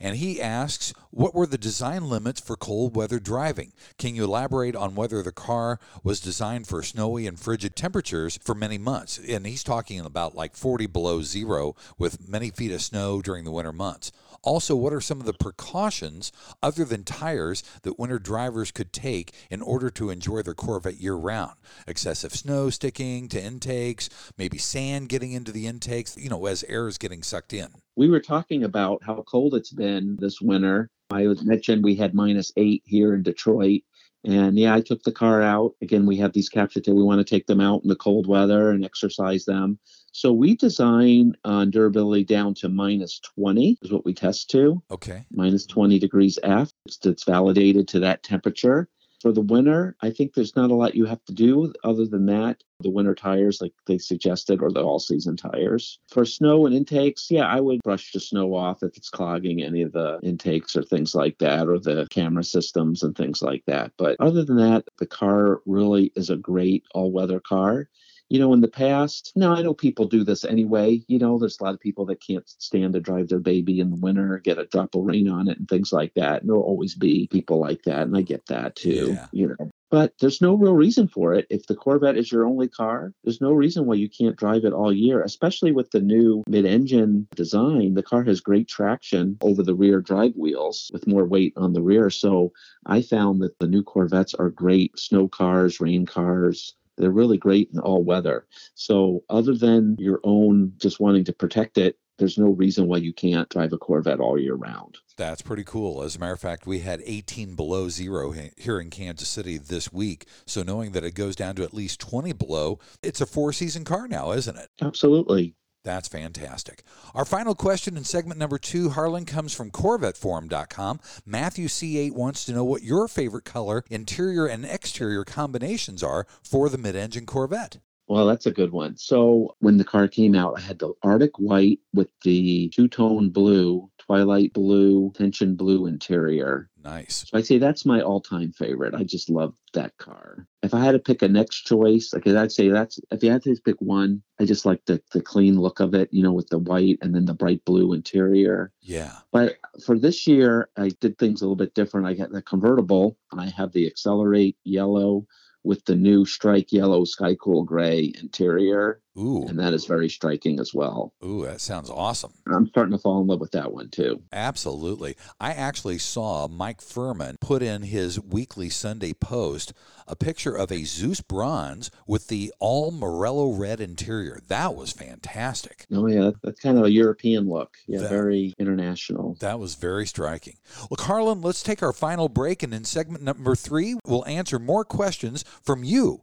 and 0.00 0.16
he 0.16 0.40
asks, 0.40 0.92
What 1.10 1.34
were 1.34 1.46
the 1.46 1.58
design 1.58 2.08
limits 2.08 2.40
for 2.40 2.56
cold 2.56 2.96
weather 2.96 3.20
driving? 3.20 3.72
Can 3.98 4.14
you 4.14 4.24
elaborate 4.24 4.76
on 4.76 4.94
whether 4.94 5.22
the 5.22 5.32
car 5.32 5.78
was 6.02 6.20
designed 6.20 6.66
for 6.66 6.82
snowy 6.82 7.26
and 7.26 7.38
frigid 7.38 7.76
temperatures 7.76 8.38
for 8.42 8.54
many 8.54 8.78
months? 8.78 9.18
And 9.18 9.46
he's 9.46 9.64
talking 9.64 10.00
about 10.00 10.34
like 10.34 10.56
40 10.56 10.86
below 10.86 11.22
zero 11.22 11.74
with 11.98 12.28
many 12.28 12.50
feet 12.50 12.72
of 12.72 12.82
snow 12.82 13.22
during 13.22 13.44
the 13.44 13.52
winter 13.52 13.72
months. 13.72 14.12
Also, 14.44 14.76
what 14.76 14.92
are 14.92 15.00
some 15.00 15.20
of 15.20 15.26
the 15.26 15.32
precautions 15.32 16.30
other 16.62 16.84
than 16.84 17.02
tires 17.02 17.62
that 17.82 17.98
winter 17.98 18.18
drivers 18.18 18.70
could 18.70 18.92
take 18.92 19.32
in 19.50 19.62
order 19.62 19.88
to 19.88 20.10
enjoy 20.10 20.42
their 20.42 20.54
Corvette 20.54 21.00
year 21.00 21.14
round? 21.14 21.54
Excessive 21.86 22.32
snow 22.32 22.68
sticking 22.68 23.26
to 23.28 23.42
intakes, 23.42 24.10
maybe 24.36 24.58
sand 24.58 25.08
getting 25.08 25.32
into 25.32 25.50
the 25.50 25.66
intakes, 25.66 26.14
you 26.18 26.28
know, 26.28 26.44
as 26.44 26.62
air 26.64 26.86
is 26.86 26.98
getting 26.98 27.22
sucked 27.22 27.54
in. 27.54 27.68
We 27.96 28.10
were 28.10 28.20
talking 28.20 28.64
about 28.64 29.02
how 29.02 29.24
cold 29.26 29.54
it's 29.54 29.72
been 29.72 30.16
this 30.20 30.42
winter. 30.42 30.90
I 31.10 31.26
mentioned 31.42 31.82
we 31.82 31.94
had 31.94 32.14
minus 32.14 32.52
eight 32.58 32.82
here 32.84 33.14
in 33.14 33.22
Detroit. 33.22 33.80
And 34.24 34.58
yeah, 34.58 34.74
I 34.74 34.80
took 34.80 35.02
the 35.02 35.12
car 35.12 35.42
out. 35.42 35.72
Again, 35.82 36.06
we 36.06 36.16
have 36.18 36.32
these 36.32 36.48
capture 36.48 36.80
that 36.80 36.94
We 36.94 37.02
want 37.02 37.26
to 37.26 37.34
take 37.34 37.46
them 37.46 37.60
out 37.60 37.82
in 37.82 37.88
the 37.88 37.96
cold 37.96 38.26
weather 38.26 38.70
and 38.70 38.84
exercise 38.84 39.44
them. 39.44 39.78
So 40.14 40.32
we 40.32 40.54
design 40.54 41.34
on 41.44 41.72
durability 41.72 42.22
down 42.22 42.54
to 42.54 42.68
minus 42.68 43.18
20 43.18 43.78
is 43.82 43.90
what 43.90 44.04
we 44.04 44.14
test 44.14 44.48
to. 44.50 44.80
Okay. 44.88 45.26
Minus 45.32 45.66
20 45.66 45.98
degrees 45.98 46.38
F. 46.44 46.70
It's, 46.86 47.04
it's 47.04 47.24
validated 47.24 47.88
to 47.88 48.00
that 48.00 48.22
temperature. 48.22 48.88
For 49.20 49.32
the 49.32 49.40
winter, 49.40 49.96
I 50.02 50.10
think 50.10 50.34
there's 50.34 50.54
not 50.54 50.70
a 50.70 50.74
lot 50.74 50.94
you 50.94 51.06
have 51.06 51.24
to 51.24 51.32
do 51.32 51.72
other 51.82 52.06
than 52.06 52.26
that. 52.26 52.62
The 52.78 52.90
winter 52.90 53.14
tires, 53.16 53.60
like 53.60 53.72
they 53.86 53.98
suggested, 53.98 54.62
or 54.62 54.70
the 54.70 54.82
all 54.82 55.00
season 55.00 55.36
tires. 55.36 55.98
For 56.10 56.24
snow 56.24 56.66
and 56.66 56.76
intakes, 56.76 57.28
yeah, 57.28 57.48
I 57.48 57.58
would 57.58 57.80
brush 57.82 58.12
the 58.12 58.20
snow 58.20 58.54
off 58.54 58.84
if 58.84 58.96
it's 58.96 59.10
clogging 59.10 59.62
any 59.62 59.82
of 59.82 59.92
the 59.92 60.20
intakes 60.22 60.76
or 60.76 60.84
things 60.84 61.16
like 61.16 61.38
that, 61.38 61.66
or 61.66 61.80
the 61.80 62.06
camera 62.10 62.44
systems 62.44 63.02
and 63.02 63.16
things 63.16 63.42
like 63.42 63.64
that. 63.66 63.90
But 63.98 64.16
other 64.20 64.44
than 64.44 64.58
that, 64.58 64.84
the 64.98 65.06
car 65.06 65.60
really 65.66 66.12
is 66.14 66.30
a 66.30 66.36
great 66.36 66.84
all 66.94 67.10
weather 67.10 67.40
car 67.40 67.88
you 68.34 68.40
know, 68.40 68.52
in 68.52 68.62
the 68.62 68.66
past, 68.66 69.30
no, 69.36 69.54
I 69.54 69.62
know 69.62 69.74
people 69.74 70.08
do 70.08 70.24
this 70.24 70.44
anyway. 70.44 71.00
You 71.06 71.20
know, 71.20 71.38
there's 71.38 71.60
a 71.60 71.62
lot 71.62 71.72
of 71.72 71.78
people 71.78 72.04
that 72.06 72.20
can't 72.20 72.42
stand 72.58 72.94
to 72.94 73.00
drive 73.00 73.28
their 73.28 73.38
baby 73.38 73.78
in 73.78 73.90
the 73.90 73.96
winter, 73.96 74.40
get 74.42 74.58
a 74.58 74.66
drop 74.66 74.96
of 74.96 75.04
rain 75.04 75.28
on 75.28 75.46
it 75.46 75.56
and 75.56 75.68
things 75.68 75.92
like 75.92 76.14
that. 76.14 76.40
And 76.40 76.48
there'll 76.48 76.64
always 76.64 76.96
be 76.96 77.28
people 77.30 77.60
like 77.60 77.84
that. 77.84 78.00
And 78.00 78.16
I 78.16 78.22
get 78.22 78.44
that 78.46 78.74
too, 78.74 79.12
yeah. 79.12 79.28
you 79.30 79.54
know. 79.56 79.70
But 79.88 80.14
there's 80.18 80.40
no 80.40 80.54
real 80.54 80.74
reason 80.74 81.06
for 81.06 81.32
it. 81.34 81.46
If 81.48 81.68
the 81.68 81.76
Corvette 81.76 82.16
is 82.16 82.32
your 82.32 82.44
only 82.44 82.66
car, 82.66 83.12
there's 83.22 83.40
no 83.40 83.52
reason 83.52 83.86
why 83.86 83.94
you 83.94 84.08
can't 84.08 84.34
drive 84.34 84.64
it 84.64 84.72
all 84.72 84.92
year, 84.92 85.22
especially 85.22 85.70
with 85.70 85.92
the 85.92 86.00
new 86.00 86.42
mid 86.48 86.64
engine 86.64 87.28
design. 87.36 87.94
The 87.94 88.02
car 88.02 88.24
has 88.24 88.40
great 88.40 88.66
traction 88.66 89.38
over 89.42 89.62
the 89.62 89.76
rear 89.76 90.00
drive 90.00 90.34
wheels 90.34 90.90
with 90.92 91.06
more 91.06 91.24
weight 91.24 91.52
on 91.56 91.72
the 91.72 91.82
rear. 91.82 92.10
So 92.10 92.50
I 92.84 93.00
found 93.00 93.42
that 93.42 93.56
the 93.60 93.68
new 93.68 93.84
Corvettes 93.84 94.34
are 94.34 94.50
great 94.50 94.98
snow 94.98 95.28
cars, 95.28 95.80
rain 95.80 96.04
cars, 96.04 96.74
they're 96.96 97.10
really 97.10 97.38
great 97.38 97.70
in 97.72 97.80
all 97.80 98.02
weather. 98.02 98.46
So, 98.74 99.24
other 99.28 99.54
than 99.54 99.96
your 99.98 100.20
own 100.24 100.72
just 100.76 101.00
wanting 101.00 101.24
to 101.24 101.32
protect 101.32 101.78
it, 101.78 101.98
there's 102.18 102.38
no 102.38 102.50
reason 102.50 102.86
why 102.86 102.98
you 102.98 103.12
can't 103.12 103.48
drive 103.48 103.72
a 103.72 103.78
Corvette 103.78 104.20
all 104.20 104.38
year 104.38 104.54
round. 104.54 104.98
That's 105.16 105.42
pretty 105.42 105.64
cool. 105.64 106.02
As 106.02 106.14
a 106.14 106.18
matter 106.20 106.32
of 106.32 106.40
fact, 106.40 106.66
we 106.66 106.80
had 106.80 107.02
18 107.04 107.56
below 107.56 107.88
zero 107.88 108.32
here 108.56 108.80
in 108.80 108.90
Kansas 108.90 109.28
City 109.28 109.58
this 109.58 109.92
week. 109.92 110.26
So, 110.46 110.62
knowing 110.62 110.92
that 110.92 111.04
it 111.04 111.14
goes 111.14 111.36
down 111.36 111.56
to 111.56 111.64
at 111.64 111.74
least 111.74 112.00
20 112.00 112.32
below, 112.32 112.78
it's 113.02 113.20
a 113.20 113.26
four 113.26 113.52
season 113.52 113.84
car 113.84 114.06
now, 114.08 114.32
isn't 114.32 114.56
it? 114.56 114.68
Absolutely. 114.80 115.54
That's 115.84 116.08
fantastic. 116.08 116.82
Our 117.14 117.26
final 117.26 117.54
question 117.54 117.96
in 117.96 118.04
segment 118.04 118.40
number 118.40 118.58
two, 118.58 118.90
Harlan, 118.90 119.26
comes 119.26 119.54
from 119.54 119.70
CorvetteForum.com. 119.70 121.00
Matthew 121.26 121.68
C8 121.68 122.12
wants 122.12 122.46
to 122.46 122.52
know 122.52 122.64
what 122.64 122.82
your 122.82 123.06
favorite 123.06 123.44
color, 123.44 123.84
interior 123.90 124.46
and 124.46 124.64
exterior 124.64 125.24
combinations 125.24 126.02
are 126.02 126.26
for 126.42 126.70
the 126.70 126.78
mid 126.78 126.96
engine 126.96 127.26
Corvette. 127.26 127.78
Well, 128.06 128.26
that's 128.26 128.46
a 128.46 128.50
good 128.50 128.72
one. 128.72 128.96
So 128.96 129.56
when 129.60 129.78
the 129.78 129.84
car 129.84 130.08
came 130.08 130.34
out, 130.34 130.54
I 130.58 130.60
had 130.60 130.78
the 130.78 130.92
Arctic 131.02 131.38
white 131.38 131.80
with 131.92 132.08
the 132.22 132.68
two 132.68 132.88
tone 132.88 133.30
blue, 133.30 133.90
twilight 133.98 134.52
blue, 134.52 135.12
tension 135.14 135.54
blue 135.54 135.86
interior. 135.86 136.68
Nice. 136.84 137.24
So 137.30 137.38
I 137.38 137.40
say 137.40 137.56
that's 137.56 137.86
my 137.86 138.02
all 138.02 138.20
time 138.20 138.52
favorite. 138.52 138.94
I 138.94 139.04
just 139.04 139.30
love 139.30 139.54
that 139.72 139.96
car. 139.96 140.46
If 140.62 140.74
I 140.74 140.84
had 140.84 140.92
to 140.92 140.98
pick 140.98 141.22
a 141.22 141.28
next 141.28 141.62
choice, 141.62 142.12
like 142.12 142.26
I'd 142.26 142.52
say 142.52 142.68
that's 142.68 143.00
if 143.10 143.22
you 143.22 143.30
had 143.30 143.42
to 143.44 143.56
pick 143.64 143.80
one, 143.80 144.22
I 144.38 144.44
just 144.44 144.66
like 144.66 144.84
the 144.84 145.00
the 145.12 145.22
clean 145.22 145.58
look 145.58 145.80
of 145.80 145.94
it, 145.94 146.10
you 146.12 146.22
know, 146.22 146.32
with 146.32 146.48
the 146.48 146.58
white 146.58 146.98
and 147.00 147.14
then 147.14 147.24
the 147.24 147.34
bright 147.34 147.64
blue 147.64 147.94
interior. 147.94 148.70
Yeah. 148.82 149.12
But 149.32 149.56
for 149.84 149.98
this 149.98 150.26
year, 150.26 150.68
I 150.76 150.90
did 151.00 151.18
things 151.18 151.40
a 151.40 151.44
little 151.44 151.56
bit 151.56 151.74
different. 151.74 152.06
I 152.06 152.12
got 152.12 152.30
the 152.30 152.42
convertible 152.42 153.16
and 153.32 153.40
I 153.40 153.48
have 153.48 153.72
the 153.72 153.86
accelerate 153.86 154.58
yellow 154.64 155.26
with 155.62 155.86
the 155.86 155.96
new 155.96 156.26
strike 156.26 156.70
yellow 156.70 157.04
sky 157.04 157.34
cool 157.40 157.64
gray 157.64 158.12
interior. 158.20 159.00
Ooh. 159.18 159.46
And 159.46 159.58
that 159.58 159.72
is 159.72 159.84
very 159.86 160.08
striking 160.08 160.58
as 160.58 160.74
well. 160.74 161.12
Ooh, 161.24 161.44
that 161.44 161.60
sounds 161.60 161.90
awesome. 161.90 162.32
I'm 162.52 162.66
starting 162.68 162.92
to 162.92 162.98
fall 162.98 163.20
in 163.20 163.26
love 163.26 163.40
with 163.40 163.52
that 163.52 163.72
one 163.72 163.88
too. 163.90 164.22
Absolutely. 164.32 165.16
I 165.40 165.52
actually 165.52 165.98
saw 165.98 166.48
Mike 166.48 166.80
Furman 166.80 167.36
put 167.40 167.62
in 167.62 167.82
his 167.82 168.20
weekly 168.20 168.68
Sunday 168.68 169.12
post 169.12 169.72
a 170.06 170.16
picture 170.16 170.54
of 170.54 170.70
a 170.70 170.84
Zeus 170.84 171.20
bronze 171.20 171.90
with 172.06 172.28
the 172.28 172.52
all 172.58 172.90
Morello 172.90 173.52
red 173.52 173.80
interior. 173.80 174.40
That 174.48 174.74
was 174.74 174.92
fantastic. 174.92 175.86
Oh, 175.92 176.06
yeah. 176.06 176.32
That's 176.42 176.60
kind 176.60 176.78
of 176.78 176.84
a 176.84 176.90
European 176.90 177.48
look. 177.48 177.76
Yeah, 177.86 178.00
that, 178.00 178.10
very 178.10 178.52
international. 178.58 179.36
That 179.40 179.58
was 179.58 179.76
very 179.76 180.06
striking. 180.06 180.56
Well, 180.90 181.06
Harlan, 181.06 181.40
let's 181.40 181.62
take 181.62 181.82
our 181.82 181.92
final 181.92 182.28
break. 182.28 182.62
And 182.62 182.74
in 182.74 182.84
segment 182.84 183.22
number 183.22 183.54
three, 183.54 183.96
we'll 184.04 184.26
answer 184.26 184.58
more 184.58 184.84
questions 184.84 185.44
from 185.62 185.84
you 185.84 186.22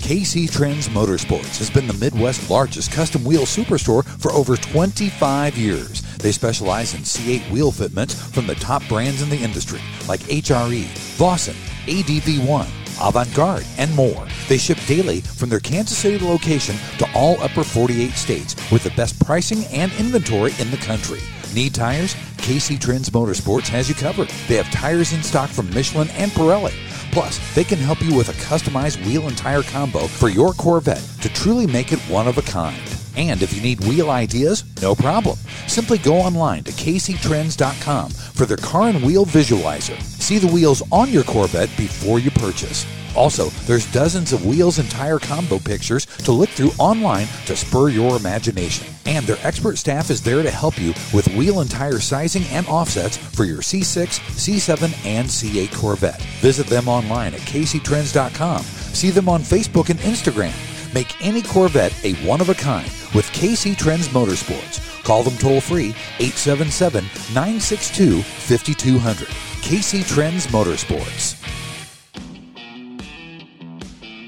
KC 0.00 0.50
Trends 0.50 0.88
Motorsports 0.88 1.58
has 1.58 1.68
been 1.68 1.86
the 1.86 1.92
Midwest's 1.92 2.48
largest 2.48 2.90
custom 2.90 3.22
wheel 3.22 3.42
superstore 3.42 4.02
for 4.18 4.32
over 4.32 4.56
25 4.56 5.58
years. 5.58 6.00
They 6.16 6.32
specialize 6.32 6.94
in 6.94 7.02
C8 7.02 7.50
wheel 7.50 7.70
fitments 7.70 8.14
from 8.14 8.46
the 8.46 8.54
top 8.54 8.82
brands 8.88 9.20
in 9.20 9.28
the 9.28 9.36
industry 9.36 9.80
like 10.08 10.20
HRE, 10.20 10.84
Vossen, 11.18 11.52
ADV1, 11.84 12.66
Avant 13.06 13.34
Garde, 13.34 13.66
and 13.76 13.94
more. 13.94 14.26
They 14.48 14.56
ship 14.56 14.78
daily 14.86 15.20
from 15.20 15.50
their 15.50 15.60
Kansas 15.60 15.98
City 15.98 16.24
location 16.24 16.76
to 16.96 17.06
all 17.14 17.38
upper 17.42 17.62
48 17.62 18.12
states 18.12 18.56
with 18.72 18.84
the 18.84 18.90
best 18.92 19.22
pricing 19.22 19.66
and 19.66 19.92
inventory 19.98 20.52
in 20.58 20.70
the 20.70 20.78
country. 20.78 21.20
Need 21.54 21.74
tires? 21.74 22.14
KC 22.38 22.80
Trends 22.80 23.10
Motorsports 23.10 23.68
has 23.68 23.86
you 23.90 23.94
covered. 23.94 24.28
They 24.48 24.56
have 24.56 24.70
tires 24.70 25.12
in 25.12 25.22
stock 25.22 25.50
from 25.50 25.68
Michelin 25.74 26.08
and 26.12 26.30
Pirelli. 26.30 26.72
Plus, 27.12 27.54
they 27.54 27.62
can 27.62 27.78
help 27.78 28.02
you 28.02 28.16
with 28.16 28.30
a 28.30 28.44
customized 28.44 29.04
wheel 29.06 29.28
and 29.28 29.36
tire 29.36 29.62
combo 29.62 30.06
for 30.06 30.28
your 30.28 30.52
Corvette 30.54 31.06
to 31.20 31.28
truly 31.34 31.66
make 31.66 31.92
it 31.92 32.00
one 32.08 32.26
of 32.26 32.38
a 32.38 32.42
kind. 32.42 32.80
And 33.16 33.42
if 33.42 33.52
you 33.52 33.60
need 33.60 33.84
wheel 33.84 34.10
ideas, 34.10 34.64
no 34.80 34.94
problem. 34.94 35.36
Simply 35.66 35.98
go 35.98 36.14
online 36.14 36.64
to 36.64 36.72
kctrends.com 36.72 38.10
for 38.10 38.46
their 38.46 38.56
car 38.56 38.88
and 38.88 39.04
wheel 39.04 39.26
visualizer. 39.26 40.00
See 40.00 40.38
the 40.38 40.50
wheels 40.50 40.82
on 40.90 41.10
your 41.10 41.24
Corvette 41.24 41.70
before 41.76 42.18
you 42.18 42.30
purchase. 42.30 42.86
Also, 43.14 43.46
there's 43.66 43.90
dozens 43.92 44.32
of 44.32 44.46
wheels 44.46 44.78
and 44.78 44.90
tire 44.90 45.18
combo 45.18 45.58
pictures 45.58 46.06
to 46.06 46.32
look 46.32 46.48
through 46.48 46.70
online 46.78 47.26
to 47.46 47.56
spur 47.56 47.88
your 47.88 48.16
imagination. 48.16 48.86
And 49.06 49.26
their 49.26 49.38
expert 49.46 49.78
staff 49.78 50.10
is 50.10 50.22
there 50.22 50.42
to 50.42 50.50
help 50.50 50.78
you 50.78 50.94
with 51.12 51.28
wheel 51.36 51.60
and 51.60 51.70
tire 51.70 52.00
sizing 52.00 52.44
and 52.44 52.66
offsets 52.66 53.16
for 53.16 53.44
your 53.44 53.60
C6, 53.60 54.20
C7, 54.20 55.06
and 55.06 55.28
C8 55.28 55.74
Corvette. 55.74 56.22
Visit 56.40 56.66
them 56.66 56.88
online 56.88 57.34
at 57.34 57.40
kctrends.com. 57.40 58.62
See 58.62 59.10
them 59.10 59.28
on 59.28 59.40
Facebook 59.40 59.90
and 59.90 59.98
Instagram. 60.00 60.54
Make 60.94 61.24
any 61.24 61.42
Corvette 61.42 61.94
a 62.04 62.14
one 62.26 62.40
of 62.40 62.48
a 62.48 62.54
kind 62.54 62.86
with 63.14 63.30
KC 63.32 63.76
Trends 63.76 64.08
Motorsports. 64.08 64.80
Call 65.04 65.22
them 65.22 65.36
toll 65.38 65.60
free 65.60 65.94
877 66.20 67.04
962 67.34 68.22
5200. 68.22 69.28
KC 69.62 70.06
Trends 70.06 70.46
Motorsports. 70.48 71.61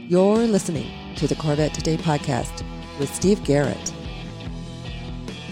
You're 0.07 0.47
listening 0.47 0.91
to 1.17 1.27
the 1.27 1.35
Corvette 1.35 1.73
Today 1.73 1.97
podcast 1.97 2.63
with 2.99 3.13
Steve 3.15 3.43
Garrett. 3.43 3.95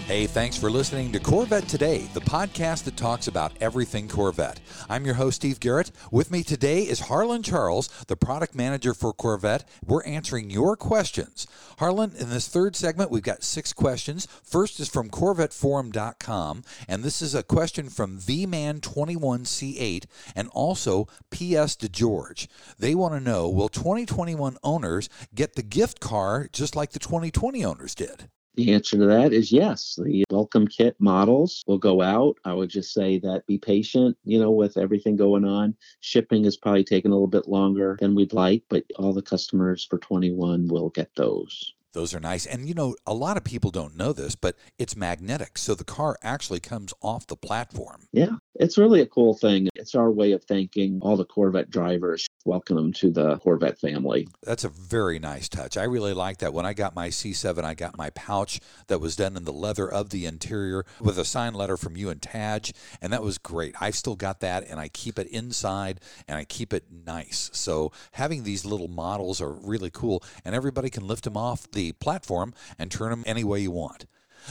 Hey, 0.05 0.27
thanks 0.27 0.57
for 0.57 0.69
listening 0.69 1.13
to 1.13 1.19
Corvette 1.21 1.69
Today, 1.69 1.99
the 2.13 2.19
podcast 2.19 2.83
that 2.83 2.97
talks 2.97 3.29
about 3.29 3.53
everything 3.61 4.09
Corvette. 4.09 4.59
I'm 4.89 5.05
your 5.05 5.15
host, 5.15 5.37
Steve 5.37 5.61
Garrett. 5.61 5.91
With 6.11 6.29
me 6.29 6.43
today 6.43 6.81
is 6.81 6.99
Harlan 6.99 7.41
Charles, 7.41 7.87
the 8.07 8.17
product 8.17 8.53
manager 8.53 8.93
for 8.93 9.13
Corvette. 9.13 9.63
We're 9.85 10.03
answering 10.03 10.49
your 10.49 10.75
questions. 10.75 11.47
Harlan, 11.79 12.11
in 12.19 12.29
this 12.29 12.49
third 12.49 12.75
segment, 12.75 13.11
we've 13.11 13.23
got 13.23 13.43
six 13.43 13.71
questions. 13.71 14.27
First 14.43 14.81
is 14.81 14.89
from 14.89 15.09
CorvetteForum.com, 15.09 16.65
and 16.89 17.01
this 17.01 17.21
is 17.21 17.33
a 17.33 17.41
question 17.41 17.87
from 17.89 18.19
VMan21C8 18.19 20.03
and 20.35 20.49
also 20.49 21.05
PS 21.31 21.77
DeGeorge. 21.77 22.47
They 22.77 22.93
want 22.93 23.13
to 23.13 23.21
know 23.21 23.47
Will 23.47 23.69
2021 23.69 24.57
owners 24.63 25.07
get 25.33 25.55
the 25.55 25.63
gift 25.63 26.01
car 26.01 26.49
just 26.51 26.75
like 26.75 26.91
the 26.91 26.99
2020 26.99 27.63
owners 27.63 27.95
did? 27.95 28.27
The 28.55 28.73
answer 28.73 28.97
to 28.97 29.05
that 29.07 29.33
is 29.33 29.51
yes. 29.51 29.99
The 30.01 30.23
welcome 30.29 30.67
kit 30.67 30.95
models 30.99 31.63
will 31.65 31.79
go 31.79 32.01
out. 32.01 32.37
I 32.45 32.53
would 32.53 32.69
just 32.69 32.93
say 32.93 33.19
that 33.19 33.47
be 33.47 33.57
patient, 33.57 34.17
you 34.23 34.39
know, 34.39 34.51
with 34.51 34.77
everything 34.77 35.15
going 35.15 35.43
on. 35.43 35.75
Shipping 36.01 36.45
is 36.45 36.57
probably 36.57 36.83
taking 36.83 37.11
a 37.11 37.15
little 37.15 37.27
bit 37.27 37.47
longer 37.47 37.97
than 37.99 38.13
we'd 38.15 38.33
like, 38.33 38.63
but 38.69 38.83
all 38.97 39.13
the 39.13 39.21
customers 39.21 39.85
for 39.85 39.97
21 39.97 40.67
will 40.67 40.89
get 40.89 41.09
those. 41.15 41.73
Those 41.93 42.13
are 42.13 42.19
nice. 42.19 42.45
And 42.45 42.67
you 42.67 42.73
know, 42.73 42.95
a 43.05 43.13
lot 43.13 43.37
of 43.37 43.43
people 43.43 43.71
don't 43.71 43.95
know 43.95 44.13
this, 44.13 44.35
but 44.35 44.55
it's 44.77 44.95
magnetic. 44.95 45.57
So 45.57 45.75
the 45.75 45.83
car 45.83 46.17
actually 46.23 46.59
comes 46.59 46.93
off 47.01 47.27
the 47.27 47.37
platform. 47.37 48.07
Yeah. 48.11 48.37
It's 48.55 48.77
really 48.77 49.01
a 49.01 49.07
cool 49.07 49.33
thing. 49.33 49.67
It's 49.73 49.95
our 49.95 50.11
way 50.11 50.31
of 50.33 50.43
thanking 50.43 50.99
all 51.01 51.17
the 51.17 51.25
Corvette 51.25 51.71
drivers, 51.71 52.27
welcome 52.45 52.75
them 52.75 52.93
to 52.93 53.09
the 53.09 53.37
Corvette 53.39 53.79
family. 53.79 54.27
That's 54.43 54.63
a 54.63 54.69
very 54.69 55.17
nice 55.17 55.49
touch. 55.49 55.75
I 55.75 55.83
really 55.85 56.13
like 56.13 56.37
that. 56.37 56.53
When 56.53 56.65
I 56.65 56.73
got 56.73 56.93
my 56.93 57.07
C7, 57.07 57.63
I 57.63 57.73
got 57.73 57.97
my 57.97 58.11
pouch 58.11 58.59
that 58.87 58.99
was 58.99 59.15
done 59.15 59.35
in 59.35 59.45
the 59.45 59.51
leather 59.51 59.91
of 59.91 60.11
the 60.11 60.27
interior 60.27 60.85
with 61.01 61.17
a 61.17 61.25
signed 61.25 61.55
letter 61.55 61.77
from 61.77 61.97
you 61.97 62.09
and 62.09 62.21
Tadge, 62.21 62.73
and 63.01 63.11
that 63.11 63.23
was 63.23 63.39
great. 63.39 63.73
I've 63.81 63.95
still 63.95 64.15
got 64.15 64.39
that, 64.41 64.67
and 64.67 64.79
I 64.79 64.87
keep 64.87 65.17
it 65.17 65.27
inside 65.27 65.99
and 66.27 66.37
I 66.37 66.45
keep 66.45 66.73
it 66.73 66.85
nice. 66.91 67.49
So 67.53 67.91
having 68.11 68.43
these 68.43 68.65
little 68.65 68.87
models 68.87 69.41
are 69.41 69.51
really 69.51 69.89
cool, 69.89 70.23
and 70.45 70.53
everybody 70.53 70.91
can 70.91 71.07
lift 71.07 71.23
them 71.23 71.37
off 71.37 71.71
the 71.71 71.93
platform 71.93 72.53
and 72.77 72.91
turn 72.91 73.09
them 73.09 73.23
any 73.25 73.43
way 73.43 73.61
you 73.61 73.71
want. 73.71 74.05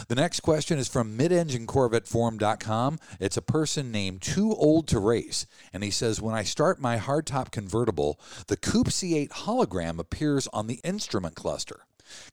The 0.08 0.14
next 0.14 0.40
question 0.40 0.78
is 0.78 0.88
from 0.88 1.16
midenginecorvetteforum.com. 1.16 2.98
It's 3.20 3.36
a 3.36 3.42
person 3.42 3.92
named 3.92 4.22
Too 4.22 4.54
Old 4.54 4.88
to 4.88 4.98
Race, 4.98 5.46
and 5.72 5.84
he 5.84 5.90
says, 5.90 6.20
When 6.20 6.34
I 6.34 6.42
start 6.42 6.80
my 6.80 6.98
hardtop 6.98 7.50
convertible, 7.50 8.18
the 8.46 8.56
Coupe 8.56 8.88
C8 8.88 9.30
hologram 9.30 9.98
appears 9.98 10.48
on 10.52 10.66
the 10.66 10.80
instrument 10.84 11.34
cluster. 11.34 11.86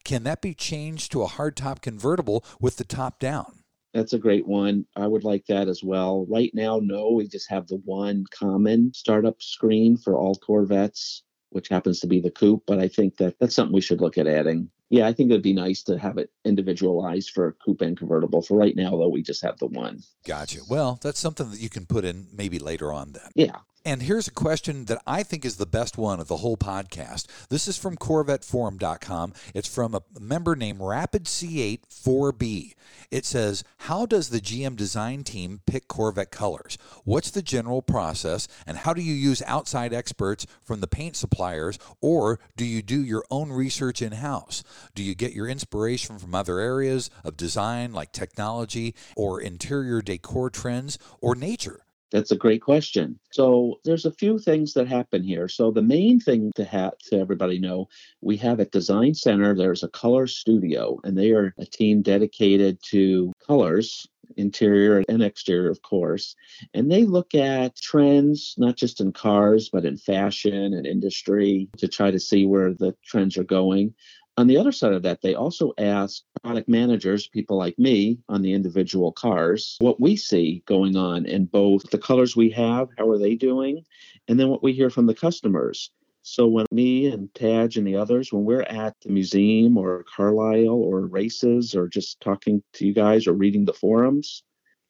Can 0.04 0.24
that 0.24 0.41
be 0.41 0.54
changed 0.54 1.12
to 1.12 1.24
a 1.24 1.28
hardtop 1.28 1.82
convertible 1.82 2.43
with 2.60 2.78
the 2.78 2.84
top 2.84 3.19
down? 3.19 3.63
That's 3.93 4.13
a 4.13 4.19
great 4.19 4.48
one. 4.48 4.86
I 4.95 5.08
would 5.08 5.24
like 5.24 5.45
that 5.48 5.67
as 5.67 5.84
well. 5.84 6.26
Right 6.30 6.52
now, 6.54 6.80
no, 6.82 7.12
we 7.12 7.28
just 7.28 7.50
have 7.50 7.67
the 7.67 7.82
one 7.86 8.26
common 8.32 8.93
startup 8.93 9.41
screen 9.41 9.98
for 9.98 10.17
all 10.17 10.36
Corvettes, 10.36 11.24
which 11.50 11.69
happens 11.69 12.00
to 12.02 12.08
be 12.08 12.19
the 12.19 12.30
coupe, 12.30 12.63
but 12.67 12.80
I 12.80 12.88
think 12.88 13.17
that 13.17 13.39
that's 13.39 13.56
something 13.56 13.74
we 13.74 13.82
should 13.82 14.02
look 14.02 14.17
at 14.17 14.28
adding. 14.28 14.69
Yeah, 14.89 15.08
I 15.08 15.13
think 15.13 15.30
it'd 15.30 15.43
be 15.43 15.54
nice 15.54 15.84
to 15.84 15.99
have 15.99 16.17
it 16.17 16.32
individualized 16.45 17.30
for 17.32 17.47
a 17.47 17.54
coupe 17.54 17.82
and 17.82 17.97
convertible. 17.97 18.41
For 18.41 18.58
right 18.58 18.75
now, 18.75 18.91
though, 18.91 19.08
we 19.08 19.21
just 19.21 19.43
have 19.43 19.58
the 19.60 19.67
one. 19.67 20.02
Gotcha. 20.25 20.62
Well, 20.67 20.99
that's 21.02 21.19
something 21.19 21.52
that 21.52 21.60
you 21.60 21.69
can 21.69 21.86
put 21.86 22.06
in 22.06 22.28
maybe 22.34 22.58
later 22.58 22.91
on 22.91 23.12
then. 23.12 23.30
Yeah. 23.36 23.58
And 23.86 24.02
here's 24.02 24.28
a 24.28 24.32
question 24.32 24.86
that 24.86 25.02
I 25.08 25.24
think 25.24 25.46
is 25.46 25.56
the 25.56 25.65
best 25.65 25.98
one 25.98 26.20
of 26.20 26.28
the 26.28 26.38
whole 26.38 26.58
podcast. 26.58 27.28
This 27.50 27.65
is 27.65 27.78
from 27.78 27.96
CorvetteForum.com. 27.96 29.34
It's 29.56 29.74
from 29.74 29.96
a 29.96 30.02
member 30.20 30.56
named 30.56 30.82
Rapid 30.82 31.24
C8 31.24 31.84
4B. 31.89 32.74
It 33.10 33.26
says, 33.26 33.63
How 33.78 34.06
does 34.06 34.30
the 34.30 34.42
GM 34.42 34.76
design 34.76 35.24
team 35.24 35.62
pick 35.65 35.88
Corvette 35.88 36.30
colors? 36.30 36.78
What's 37.06 37.32
the 37.32 37.42
general 37.42 37.82
process? 37.82 38.50
And 38.68 38.80
how 38.80 38.94
do 38.94 39.02
you 39.02 39.13
use 39.13 39.42
outside 39.48 39.94
experts 39.94 40.46
from 40.62 40.82
the 40.82 40.88
paint 40.88 41.15
suppliers? 41.15 41.80
Or 42.02 42.39
do 42.58 42.65
you 42.65 42.82
do 42.82 43.02
your 43.02 43.24
own 43.32 43.50
research 43.50 44.02
in 44.02 44.12
house? 44.12 44.62
Do 44.94 45.02
you 45.02 45.15
get 45.15 45.34
your 45.34 45.48
inspiration 45.48 46.20
from 46.20 46.36
other 46.36 46.60
areas 46.60 47.10
of 47.24 47.38
design 47.38 47.94
like 47.94 48.12
technology 48.12 48.94
or 49.15 49.39
interior 49.39 50.02
decor 50.02 50.50
trends 50.50 51.00
or 51.22 51.34
nature? 51.34 51.80
That's 52.12 52.32
a 52.32 52.38
great 52.38 52.62
question. 52.62 53.19
So 53.32 53.80
there's 53.86 54.06
a 54.06 54.12
few 54.12 54.39
things 54.39 54.74
that 54.74 54.88
happen 54.88 55.24
here. 55.24 55.48
So 55.48 55.72
the 55.72 55.82
main 55.82 56.19
thing 56.19 56.52
to 56.56 56.65
have 56.65 56.98
to 57.10 57.19
everybody 57.19 57.60
know, 57.60 57.88
we 58.22 58.38
have 58.38 58.60
at 58.60 58.72
Design 58.72 59.13
Center, 59.13 59.56
there's 59.56 59.84
a 59.84 59.89
color 59.89 60.26
studio, 60.26 61.00
and 61.04 61.17
they 61.17 61.32
are 61.32 61.54
a 61.60 61.65
team 61.65 62.02
dedicated 62.02 62.80
to 62.89 63.32
colors 63.45 64.08
interior 64.38 65.04
and 65.10 65.24
exterior, 65.24 65.69
of 65.69 65.82
course. 65.82 66.36
And 66.74 66.91
they 66.91 67.04
look 67.04 67.36
at 67.36 67.76
trends, 67.76 68.56
not 68.58 68.76
just 68.76 69.02
in 69.02 69.12
cars, 69.12 69.69
but 69.72 69.86
in 69.86 69.98
fashion 69.98 70.74
and 70.74 70.86
industry 70.86 71.69
to 71.78 71.88
try 71.88 72.12
to 72.12 72.19
see 72.19 72.45
where 72.45 72.74
the 72.74 72.95
trends 73.04 73.38
are 73.38 73.43
going. 73.43 73.93
On 74.39 74.47
the 74.47 74.56
other 74.56 74.71
side 74.71 74.93
of 74.93 75.04
that, 75.04 75.21
they 75.21 75.36
also 75.36 75.73
ask 75.78 76.23
product 76.41 76.69
managers, 76.69 77.28
people 77.28 77.58
like 77.58 77.78
me 77.78 78.19
on 78.30 78.41
the 78.41 78.54
individual 78.54 79.12
cars, 79.12 79.75
what 79.82 79.99
we 79.99 80.15
see 80.15 80.63
going 80.65 80.95
on 80.95 81.25
in 81.25 81.43
both 81.43 81.84
the 81.89 81.97
colors 81.97 82.38
we 82.38 82.49
have, 82.52 82.88
how 82.97 83.10
are 83.10 83.17
they 83.17 83.36
doing, 83.36 83.84
and 84.30 84.39
then 84.39 84.47
what 84.47 84.63
we 84.63 84.71
hear 84.71 84.89
from 84.89 85.08
the 85.08 85.13
customers. 85.13 85.91
So 86.21 86.47
when 86.47 86.67
me 86.71 87.08
and 87.08 87.28
Tadge 87.34 87.75
and 87.75 87.86
the 87.86 87.97
others, 87.97 88.32
when 88.32 88.45
we're 88.45 88.62
at 88.62 88.95
the 89.02 89.10
museum 89.10 89.78
or 89.78 90.06
Carlisle 90.06 90.69
or 90.69 91.02
races 91.02 91.75
or 91.75 91.89
just 91.89 92.21
talking 92.21 92.63
to 92.75 92.88
you 92.88 92.93
guys 92.93 93.28
or 93.28 93.34
reading 93.34 93.65
the 93.65 93.73
forums, 93.73 94.43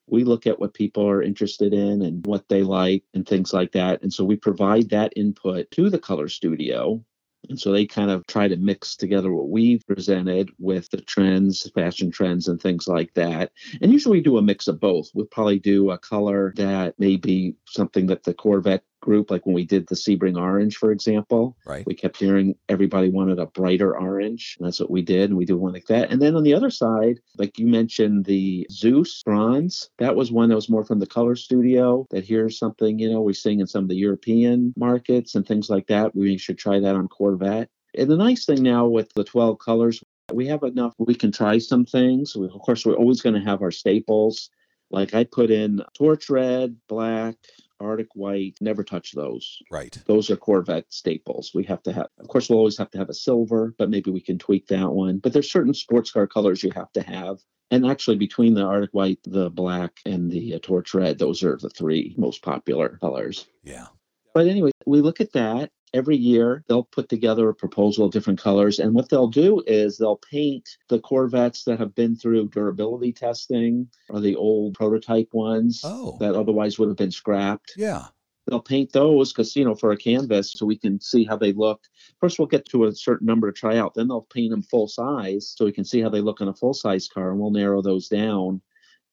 we 0.05 0.25
look 0.25 0.45
at 0.45 0.59
what 0.59 0.75
people 0.75 1.09
are 1.09 1.23
interested 1.23 1.73
in 1.73 2.03
and 2.03 2.23
what 2.27 2.47
they 2.49 2.61
like 2.61 3.03
and 3.15 3.27
things 3.27 3.51
like 3.51 3.71
that. 3.71 4.03
And 4.03 4.13
so 4.13 4.23
we 4.23 4.35
provide 4.35 4.91
that 4.91 5.11
input 5.15 5.71
to 5.71 5.89
the 5.89 5.97
color 5.97 6.27
studio 6.27 7.03
and 7.47 7.59
so 7.59 7.71
they 7.71 7.85
kind 7.85 8.11
of 8.11 8.25
try 8.27 8.47
to 8.47 8.57
mix 8.57 8.95
together 8.95 9.31
what 9.31 9.49
we've 9.49 9.85
presented 9.87 10.49
with 10.59 10.89
the 10.89 11.01
trends, 11.01 11.69
fashion 11.73 12.11
trends, 12.11 12.47
and 12.47 12.61
things 12.61 12.87
like 12.87 13.13
that. 13.13 13.51
And 13.81 13.91
usually 13.91 14.17
we 14.17 14.23
do 14.23 14.37
a 14.37 14.41
mix 14.41 14.67
of 14.67 14.79
both. 14.79 15.09
We'll 15.13 15.25
probably 15.25 15.59
do 15.59 15.91
a 15.91 15.97
color 15.97 16.53
that 16.57 16.99
may 16.99 17.15
be 17.15 17.55
something 17.65 18.07
that 18.07 18.23
the 18.23 18.33
Corvette 18.33 18.83
group, 18.99 19.31
like 19.31 19.45
when 19.45 19.55
we 19.55 19.65
did 19.65 19.87
the 19.87 19.95
Sebring 19.95 20.37
Orange, 20.37 20.77
for 20.77 20.91
example. 20.91 21.57
Right. 21.65 21.85
We 21.85 21.93
kept 21.93 22.17
hearing 22.17 22.55
everybody 22.67 23.09
wanted 23.09 23.39
a 23.39 23.45
brighter 23.45 23.97
orange. 23.97 24.55
And 24.59 24.67
that's 24.67 24.79
what 24.79 24.91
we 24.91 25.01
did. 25.01 25.29
And 25.29 25.37
we 25.37 25.45
did 25.45 25.55
one 25.55 25.73
like 25.73 25.87
that. 25.87 26.11
And 26.11 26.21
then 26.21 26.35
on 26.35 26.43
the 26.43 26.53
other 26.53 26.69
side, 26.69 27.19
like 27.37 27.57
you 27.57 27.67
mentioned, 27.67 28.25
the 28.25 28.67
Zeus 28.71 29.23
bronze, 29.23 29.89
that 29.97 30.15
was 30.15 30.31
one 30.31 30.49
that 30.49 30.55
was 30.55 30.69
more 30.69 30.83
from 30.83 30.99
the 30.99 31.07
color 31.07 31.35
studio 31.35 32.07
that 32.11 32.25
here's 32.25 32.57
something, 32.57 32.99
you 32.99 33.11
know, 33.11 33.21
we're 33.21 33.33
seeing 33.33 33.59
in 33.59 33.67
some 33.67 33.83
of 33.83 33.89
the 33.89 33.95
European 33.95 34.73
markets 34.77 35.35
and 35.35 35.47
things 35.47 35.69
like 35.69 35.87
that. 35.87 36.15
We 36.15 36.37
should 36.37 36.57
try 36.57 36.79
that 36.79 36.95
on 36.95 37.07
Corvette. 37.07 37.69
And 37.95 38.09
the 38.09 38.17
nice 38.17 38.45
thing 38.45 38.61
now 38.61 38.85
with 38.87 39.11
the 39.13 39.23
12 39.23 39.57
colors, 39.59 40.03
we 40.31 40.47
have 40.47 40.63
enough 40.63 40.93
we 40.99 41.15
can 41.15 41.31
try 41.31 41.57
some 41.57 41.85
things. 41.85 42.35
We, 42.35 42.45
of 42.45 42.59
course, 42.61 42.85
we're 42.85 42.93
always 42.95 43.21
going 43.21 43.35
to 43.35 43.49
have 43.49 43.61
our 43.61 43.71
staples. 43.71 44.49
Like 44.91 45.13
I 45.13 45.23
put 45.23 45.51
in 45.51 45.81
torch 45.93 46.29
red, 46.29 46.75
black, 46.87 47.35
Arctic 47.79 48.09
white, 48.13 48.55
never 48.61 48.83
touch 48.83 49.11
those. 49.13 49.61
Right. 49.71 49.97
Those 50.05 50.29
are 50.29 50.35
Corvette 50.35 50.91
staples. 50.91 51.51
We 51.53 51.63
have 51.65 51.81
to 51.83 51.93
have, 51.93 52.07
of 52.19 52.27
course, 52.27 52.49
we'll 52.49 52.59
always 52.59 52.77
have 52.77 52.91
to 52.91 52.97
have 52.97 53.09
a 53.09 53.13
silver, 53.13 53.73
but 53.77 53.89
maybe 53.89 54.11
we 54.11 54.21
can 54.21 54.37
tweak 54.37 54.67
that 54.67 54.91
one. 54.91 55.19
But 55.19 55.33
there's 55.33 55.51
certain 55.51 55.73
sports 55.73 56.11
car 56.11 56.27
colors 56.27 56.63
you 56.63 56.71
have 56.75 56.91
to 56.93 57.01
have. 57.03 57.39
And 57.71 57.85
actually, 57.85 58.17
between 58.17 58.55
the 58.55 58.63
Arctic 58.63 58.91
white, 58.91 59.19
the 59.23 59.49
black, 59.49 59.99
and 60.05 60.31
the 60.31 60.55
uh, 60.55 60.59
torch 60.61 60.93
red, 60.93 61.19
those 61.19 61.43
are 61.43 61.57
the 61.57 61.69
three 61.69 62.15
most 62.17 62.41
popular 62.41 62.97
colors. 62.99 63.45
Yeah. 63.63 63.87
But 64.33 64.47
anyway, 64.47 64.71
we 64.85 65.01
look 65.01 65.21
at 65.21 65.33
that 65.33 65.71
every 65.93 66.15
year 66.17 66.63
they'll 66.67 66.83
put 66.83 67.09
together 67.09 67.49
a 67.49 67.53
proposal 67.55 68.05
of 68.05 68.11
different 68.11 68.39
colors 68.39 68.79
and 68.79 68.93
what 68.93 69.09
they'll 69.09 69.27
do 69.27 69.63
is 69.67 69.97
they'll 69.97 70.17
paint 70.29 70.77
the 70.87 70.99
corvettes 70.99 71.63
that 71.63 71.79
have 71.79 71.95
been 71.95 72.15
through 72.15 72.47
durability 72.49 73.11
testing 73.11 73.87
or 74.09 74.19
the 74.19 74.35
old 74.35 74.73
prototype 74.75 75.29
ones 75.33 75.81
Oh. 75.83 76.17
that 76.19 76.35
otherwise 76.35 76.77
would 76.77 76.89
have 76.89 76.97
been 76.97 77.11
scrapped 77.11 77.73
Yeah. 77.75 78.05
they'll 78.47 78.59
paint 78.59 78.91
those 78.93 79.31
because 79.33 79.55
you 79.55 79.65
know 79.65 79.75
for 79.75 79.91
a 79.91 79.97
canvas 79.97 80.53
so 80.53 80.65
we 80.65 80.77
can 80.77 80.99
see 80.99 81.23
how 81.23 81.37
they 81.37 81.53
look 81.53 81.81
first 82.19 82.37
we'll 82.39 82.47
get 82.47 82.65
to 82.65 82.85
a 82.85 82.91
certain 82.93 83.25
number 83.27 83.51
to 83.51 83.57
try 83.59 83.77
out 83.77 83.93
then 83.95 84.07
they'll 84.07 84.21
paint 84.21 84.51
them 84.51 84.61
full 84.61 84.87
size 84.87 85.53
so 85.55 85.65
we 85.65 85.71
can 85.71 85.85
see 85.85 86.01
how 86.01 86.09
they 86.09 86.21
look 86.21 86.41
on 86.41 86.47
a 86.47 86.53
full 86.53 86.73
size 86.73 87.07
car 87.07 87.31
and 87.31 87.39
we'll 87.39 87.51
narrow 87.51 87.81
those 87.81 88.07
down 88.07 88.61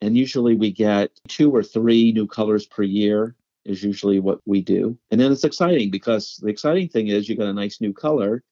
and 0.03 0.15
usually 0.17 0.55
we 0.55 0.71
get 0.71 1.11
two 1.27 1.51
or 1.51 1.62
three 1.62 2.12
new 2.12 2.27
colors 2.27 2.67
per 2.67 2.83
year 2.83 3.35
is 3.67 3.83
usually 3.83 4.19
what 4.21 4.39
we 4.47 4.61
do 4.63 4.97
and 5.11 5.21
then 5.21 5.31
it's 5.33 5.45
exciting 5.45 5.91
because 5.91 6.39
the 6.43 6.49
exciting 6.49 6.89
thing 6.89 7.09
is 7.09 7.29
you 7.29 7.37
got 7.37 7.47
a 7.49 7.53
nice 7.53 7.81
new 7.81 7.93
color 7.93 8.43